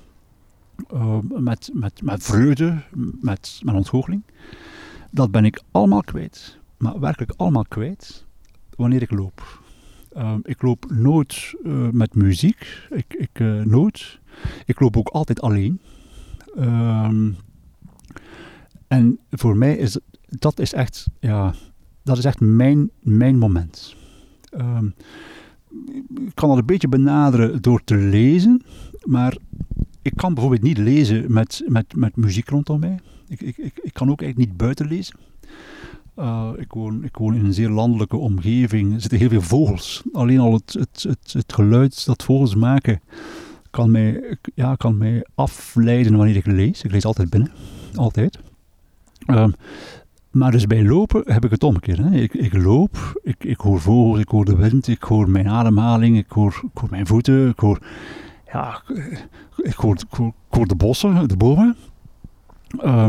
[0.95, 2.83] uh, met, met, met vreugde,
[3.21, 4.23] met, met ontgoocheling.
[5.11, 8.27] Dat ben ik allemaal kwijt, maar werkelijk allemaal kwijt,
[8.77, 9.63] wanneer ik loop.
[10.17, 12.89] Uh, ik loop nooit uh, met muziek.
[12.91, 14.19] Ik, ik uh, nooit.
[14.65, 15.81] Ik loop ook altijd alleen.
[16.59, 17.37] Um,
[18.89, 19.99] en voor mij is
[20.29, 21.55] dat is echt, ja,
[22.03, 23.97] dat is echt mijn, mijn moment.
[24.55, 24.95] Um,
[26.27, 28.63] ik kan dat een beetje benaderen door te lezen,
[29.05, 29.37] maar
[30.03, 32.99] ik kan bijvoorbeeld niet lezen met, met, met muziek rondom mij.
[33.31, 35.17] Ik, ik, ik, ik kan ook eigenlijk niet buiten lezen.
[36.19, 38.95] Uh, ik, woon, ik woon in een zeer landelijke omgeving.
[38.95, 40.03] Er zitten heel veel vogels.
[40.13, 43.01] Alleen al het, het, het, het geluid dat vogels maken
[43.71, 46.83] kan mij, ja, kan afleiden wanneer ik lees.
[46.83, 47.53] Ik lees altijd binnen.
[47.95, 48.39] Altijd.
[49.27, 49.47] Uh,
[50.31, 52.13] maar dus bij lopen heb ik het omgekeerd.
[52.13, 56.17] Ik, ik loop, ik, ik hoor vogels, ik hoor de wind, ik hoor mijn ademhaling,
[56.17, 57.79] ik hoor, ik hoor mijn voeten, ik hoor,
[58.53, 58.83] ja,
[59.57, 61.77] ik hoor, hoor, ik hoor de bossen, de bomen.
[62.79, 63.07] Uh,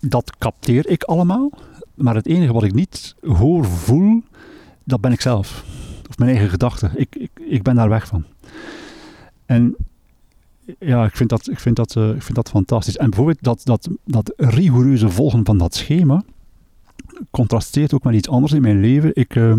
[0.00, 1.50] dat capteer ik allemaal.
[1.94, 4.22] Maar het enige wat ik niet hoor, voel,
[4.84, 5.64] dat ben ik zelf.
[6.08, 6.90] Of mijn eigen gedachten.
[6.94, 8.24] Ik, ik, ik ben daar weg van.
[9.46, 9.76] En
[10.78, 12.96] ja, ik vind dat, ik vind dat, uh, ik vind dat fantastisch.
[12.96, 16.22] En bijvoorbeeld dat, dat, dat rigoureuze volgen van dat schema
[17.30, 19.10] contrasteert ook met iets anders in mijn leven.
[19.14, 19.54] Ik, uh,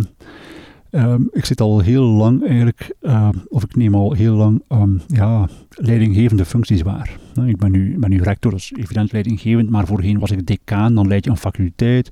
[0.95, 5.01] Um, ik zit al heel lang eigenlijk, uh, of ik neem al heel lang um,
[5.07, 7.17] ja, leidinggevende functies waar.
[7.45, 11.07] Ik ben nu, ben nu rector, is evident leidinggevend, maar voorheen was ik decaan, dan
[11.07, 12.11] leid je een faculteit.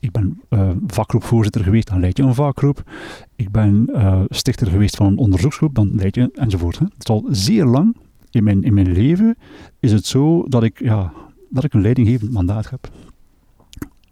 [0.00, 2.90] Ik ben uh, vakgroepvoorzitter geweest, dan leid je een vakgroep.
[3.36, 6.78] Ik ben uh, stichter geweest van een onderzoeksgroep, dan leid je, enzovoort.
[6.78, 6.84] Hè.
[6.84, 7.96] Het is al zeer lang
[8.30, 9.36] in mijn, in mijn leven
[9.80, 11.12] is het zo dat ik, ja,
[11.50, 12.90] dat ik een leidinggevend mandaat heb.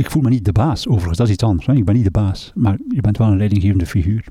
[0.03, 1.67] Ik voel me niet de baas, overigens, dat is iets anders.
[1.67, 1.73] Hè?
[1.75, 4.25] Ik ben niet de baas, maar je bent wel een leidinggevende figuur.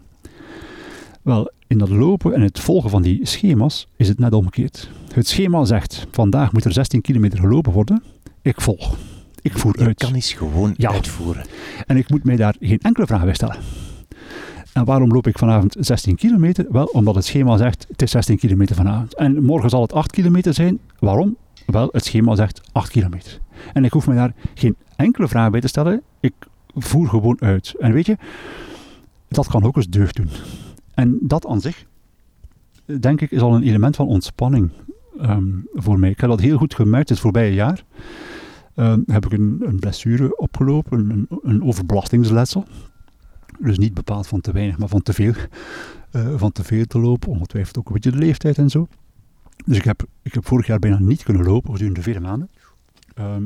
[1.21, 4.89] Wel, in dat lopen en het volgen van die schema's is het net omgekeerd.
[5.13, 8.03] Het schema zegt, vandaag moet er 16 kilometer gelopen worden.
[8.41, 8.95] Ik volg.
[9.41, 9.97] Ik voer Je uit.
[9.97, 10.91] kan eens gewoon Ja.
[10.91, 11.45] uitvoeren.
[11.85, 13.57] En ik moet mij daar geen enkele vraag bij stellen.
[14.73, 16.65] En waarom loop ik vanavond 16 kilometer?
[16.69, 19.15] Wel, omdat het schema zegt, het is 16 kilometer vanavond.
[19.15, 20.79] En morgen zal het 8 kilometer zijn.
[20.99, 21.35] Waarom?
[21.71, 23.39] Wel, het schema zegt 8 kilometer.
[23.73, 26.01] En ik hoef me daar geen enkele vraag bij te stellen.
[26.19, 26.33] Ik
[26.75, 27.73] voer gewoon uit.
[27.79, 28.17] En weet je,
[29.27, 30.29] dat kan ook eens deugd doen.
[30.93, 31.85] En dat aan zich,
[32.99, 34.71] denk ik, is al een element van ontspanning
[35.19, 36.09] ehm, voor mij.
[36.09, 37.83] Ik heb dat heel goed gemerkt het voorbije jaar.
[38.75, 42.65] Ehm, heb ik een, een blessure opgelopen, een, een overbelastingsletsel.
[43.59, 45.33] Dus niet bepaald van te weinig, maar van te veel.
[46.11, 48.87] eh, van te veel te lopen, ongetwijfeld ook een beetje de leeftijd en zo.
[49.65, 52.49] Dus ik heb, ik heb vorig jaar bijna niet kunnen lopen, gedurende vele maanden.
[53.13, 53.43] Ehm,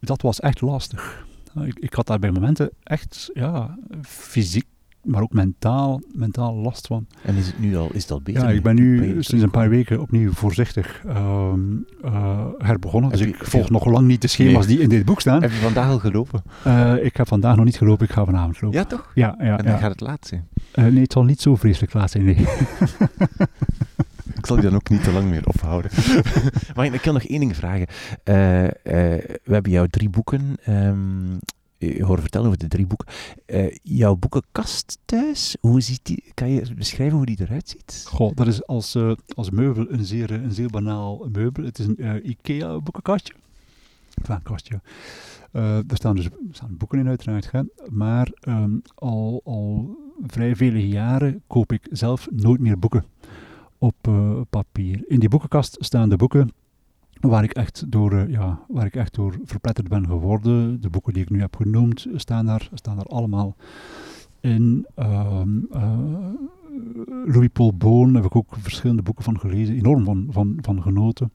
[0.00, 1.26] dat was echt lastig.
[1.64, 4.64] Ik, ik had daar bij momenten echt ja, fysiek,
[5.02, 7.06] maar ook mentaal, mentaal last van.
[7.22, 8.42] En is het nu al, is dat beter?
[8.42, 11.60] Ja, ik ben nu sinds een paar weken opnieuw voorzichtig ehm,
[12.02, 13.10] eh, herbegonnen.
[13.10, 14.74] Dus Heb ik je- volg je- nog lang niet de schema's Nee.
[14.76, 15.42] die in dit boek staan.
[15.42, 16.42] Heb je vandaag al gelopen?
[16.64, 18.78] Eh, ik heb vandaag nog niet gelopen, ik ga vanavond lopen.
[18.78, 19.10] Ja, toch?
[19.14, 19.78] Ja, ja, En dan ja.
[19.78, 20.48] gaat het laat zijn.
[20.72, 22.46] Eh, nee, het zal niet zo vreselijk laat zijn, nee.
[24.48, 25.90] Zal je dan ook niet te lang meer ophouden.
[26.74, 27.86] maar ik wil nog één ding vragen.
[28.24, 28.72] Eh, eh,
[29.44, 30.56] we hebben jouw drie boeken.
[30.64, 31.36] ehm
[31.78, 33.06] je horen vertellen over de drie boeken.
[33.46, 38.04] Eh, jouw boekenkast thuis, hoe ziet die, kan je beschrijven hoe die eruit ziet?
[38.06, 41.64] Goh, dat is als, eh, als meubel een zeer, eh, een zeer banaal meubel.
[41.64, 43.34] Het is een eh, IKEA-boekenkastje.
[44.26, 44.80] Een kastje.
[45.52, 46.28] Eh, er staan dus
[46.68, 47.50] boeken in uiteraard,
[47.90, 49.96] maar ehm, al, al
[50.26, 53.04] vrij vele jaren koop ik zelf nooit meer boeken
[53.78, 55.04] op eh, papier.
[55.06, 56.52] In die boekenkast staan de boeken
[57.20, 60.80] waar ik, echt door, eh, ja, waar ik echt door verpletterd ben geworden.
[60.80, 63.56] De boeken die ik nu heb genoemd staan daar, staan daar allemaal
[64.40, 64.86] in.
[64.94, 65.98] Ehm, eh,
[67.24, 71.32] Louis Paul Boon heb ik ook verschillende boeken van gelezen, enorm van, van, van genoten.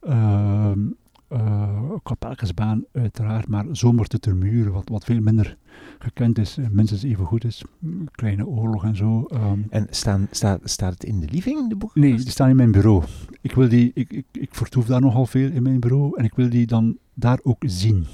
[0.00, 0.80] Ehm
[1.28, 5.56] eh, Kapelkensbaan uiteraard, maar Zomer te Termuren, wat, wat veel minder
[5.98, 7.64] gekend is, en minstens even goed is.
[8.10, 9.24] Kleine Oorlog en zo.
[9.28, 9.58] ehm.
[9.70, 12.00] En staan, staat, staat het in de living, de boeken?
[12.00, 13.02] Nee, die staan in mijn bureau.
[13.40, 16.34] Ik, wil die, ik, ik, ik vertoef daar nogal veel in mijn bureau en ik
[16.34, 18.06] wil die dan daar ook zien.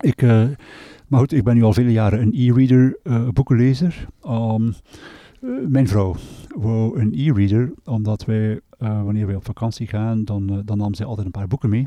[0.00, 0.48] Ik, eh,
[1.08, 4.06] maar goed, ik ben nu al vele jaren een e-reader eh, boekenlezer.
[4.22, 4.72] Ehm, eh,
[5.68, 6.14] mijn vrouw
[6.56, 10.94] wou een e-reader, omdat wij, eh, wanneer wij op vakantie gaan, dan, eh, dan nam
[10.94, 11.86] zij altijd een paar boeken mee.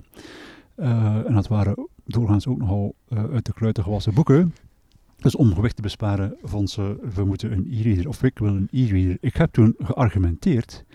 [0.76, 4.54] Eh, en dat waren doorgaans ook nogal eh, uit de kluiten gewassen boeken.
[5.16, 8.68] Dus om gewicht te besparen, vond ze, we moeten een e-reader, of ik wil een
[8.72, 9.18] e-reader.
[9.22, 10.86] Ik heb toen geargumenteerd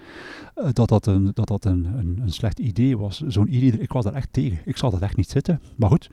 [0.54, 1.84] eh, dat dat een, dat dat een,
[2.20, 3.20] een, slecht idee was.
[3.26, 4.58] Zo'n e-reader, ik was daar echt tegen.
[4.64, 5.60] Ik zag dat echt niet zitten.
[5.76, 6.10] Maar goed,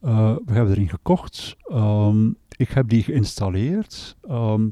[0.00, 1.56] eh, we hebben erin gekocht.
[1.62, 4.16] Ehm, ik heb die geïnstalleerd.
[4.22, 4.68] Ehm,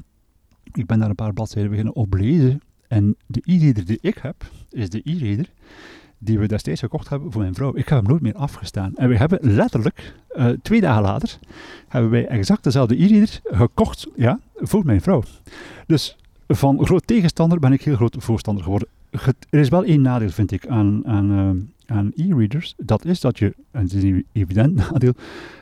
[0.73, 2.61] ik ben daar een paar bladzijden beginnen oplezen.
[2.87, 4.35] En de e-reader die ik heb,
[4.69, 5.49] is de e-reader
[6.17, 7.75] die we destijds gekocht hebben voor mijn vrouw.
[7.75, 8.95] Ik heb hem nooit meer afgestaan.
[8.95, 11.39] En we hebben letterlijk, eh, twee dagen later,
[11.87, 15.23] hebben wij exact dezelfde e-reader gekocht ja, voor mijn vrouw.
[15.87, 16.17] Dus
[16.47, 18.87] van groot tegenstander ben ik heel groot voorstander geworden.
[19.49, 21.31] Er is wel één nadeel, vind ik, aan, aan,
[21.87, 22.73] eh, aan e-readers.
[22.77, 25.13] Dat is dat je, en het is een evident nadeel,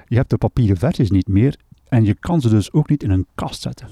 [0.08, 1.55] je hebt de papieren versies niet meer
[1.89, 3.88] en je kan ze dus ook niet in een kast zetten.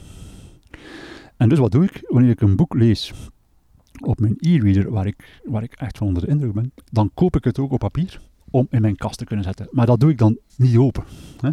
[1.38, 2.04] En dus wat doe ik?
[2.08, 3.14] Wanneer ik een boek lees
[4.04, 7.36] op mijn e-reader, waar ik, waar ik echt van onder de indruk ben, dan koop
[7.36, 9.68] ik het ook op papier om in mijn kast te kunnen zetten.
[9.72, 11.03] Maar dat doe ik dan niet open.
[11.40, 11.49] Hè.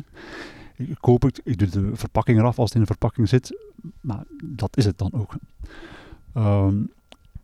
[0.77, 3.59] Ik koop het, ik doe de verpakking eraf als het in de verpakking zit,
[4.01, 5.35] maar dat is het dan ook.
[6.35, 6.77] Ehm,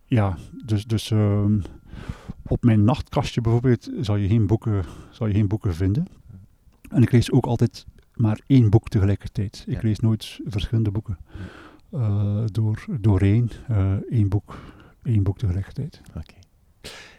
[0.06, 1.60] ja, dus, dus ehm,
[2.48, 6.06] op mijn nachtkastje bijvoorbeeld zal je, geen boeken, zal je geen boeken vinden.
[6.90, 9.64] En ik lees ook altijd maar één boek tegelijkertijd.
[9.66, 9.80] Ik Ja.
[9.82, 11.18] lees nooit verschillende boeken
[12.52, 13.50] door, doorheen.
[13.68, 14.58] eh één, boek,
[15.02, 16.00] één boek tegelijkertijd.
[16.08, 16.34] Oké.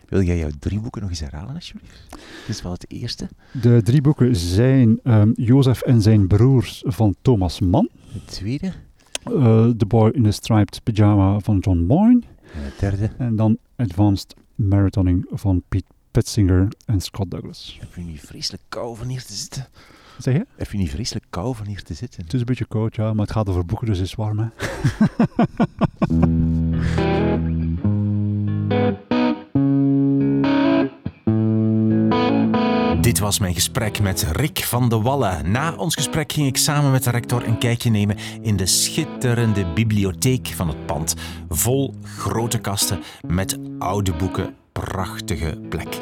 [0.07, 2.07] Wil jij jouw drie boeken nog eens herhalen, alsjeblieft?
[2.09, 3.29] Dit is wel het eerste.
[3.61, 7.89] De drie boeken zijn ehm Jozef en zijn broers van Thomas Mann.
[8.13, 8.73] Het tweede.
[9.23, 12.21] eh, The Boy in the Striped Pyjama van John Boyne.
[12.53, 13.11] En het derde.
[13.17, 17.77] En dan Advanced Marathoning van Pete Petzinger en Scott Douglas.
[17.79, 19.67] Heb je niet vreselijk kou van hier te zitten?
[20.19, 20.45] Zeg je?
[20.55, 22.23] Heb je niet vreselijk kou van hier te zitten?
[22.23, 24.39] Het is een beetje koud, ja, maar het gaat over boeken, dus het is warm,
[24.39, 24.47] hè.
[33.01, 35.51] Dit was mijn gesprek met Rick van de Wallen.
[35.51, 39.65] Na ons gesprek ging ik samen met de rector een kijkje nemen in de schitterende
[39.73, 41.15] bibliotheek van het pand.
[41.49, 45.99] Vol grote kasten met oude boeken, prachtige plek.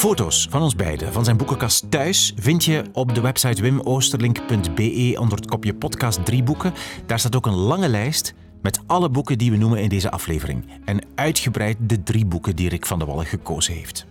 [0.00, 5.38] Foto's van ons beiden, van zijn boekenkast thuis, vind je op de website wimoosterlink.be onder
[5.38, 6.74] het kopje podcast 3 boeken.
[7.06, 10.66] Daar staat ook een lange lijst met alle boeken die we noemen in deze aflevering.
[10.84, 14.06] En uitgebreid de drie boeken die Rick van de Wallen gekozen heeft.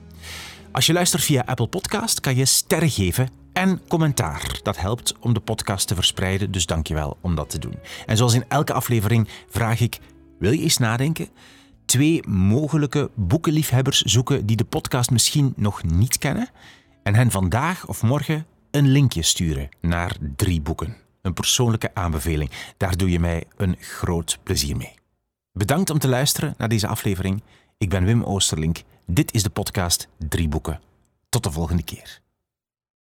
[0.71, 4.59] Als je luistert via Apple Podcast, kan je sterren geven en commentaar.
[4.63, 7.75] Dat helpt om de podcast te verspreiden, dus dankjewel om dat te doen.
[8.05, 9.99] En zoals in elke aflevering vraag ik,
[10.39, 11.29] wil je eens nadenken?
[11.89, 16.49] Twee mogelijke boekenliefhebbers zoeken die de podcast misschien nog niet kennen
[17.03, 20.97] en hen vandaag of morgen een linkje sturen naar drie boeken.
[21.21, 22.51] Een persoonlijke aanbeveling.
[22.77, 24.93] Daar doe je mij een groot plezier mee.
[25.53, 27.43] Bedankt om te luisteren naar deze aflevering.
[27.77, 28.81] Ik ben Wim Oosterlink.
[29.05, 30.79] Dit is de podcast Drie Boeken.
[31.29, 32.21] Tot de volgende keer.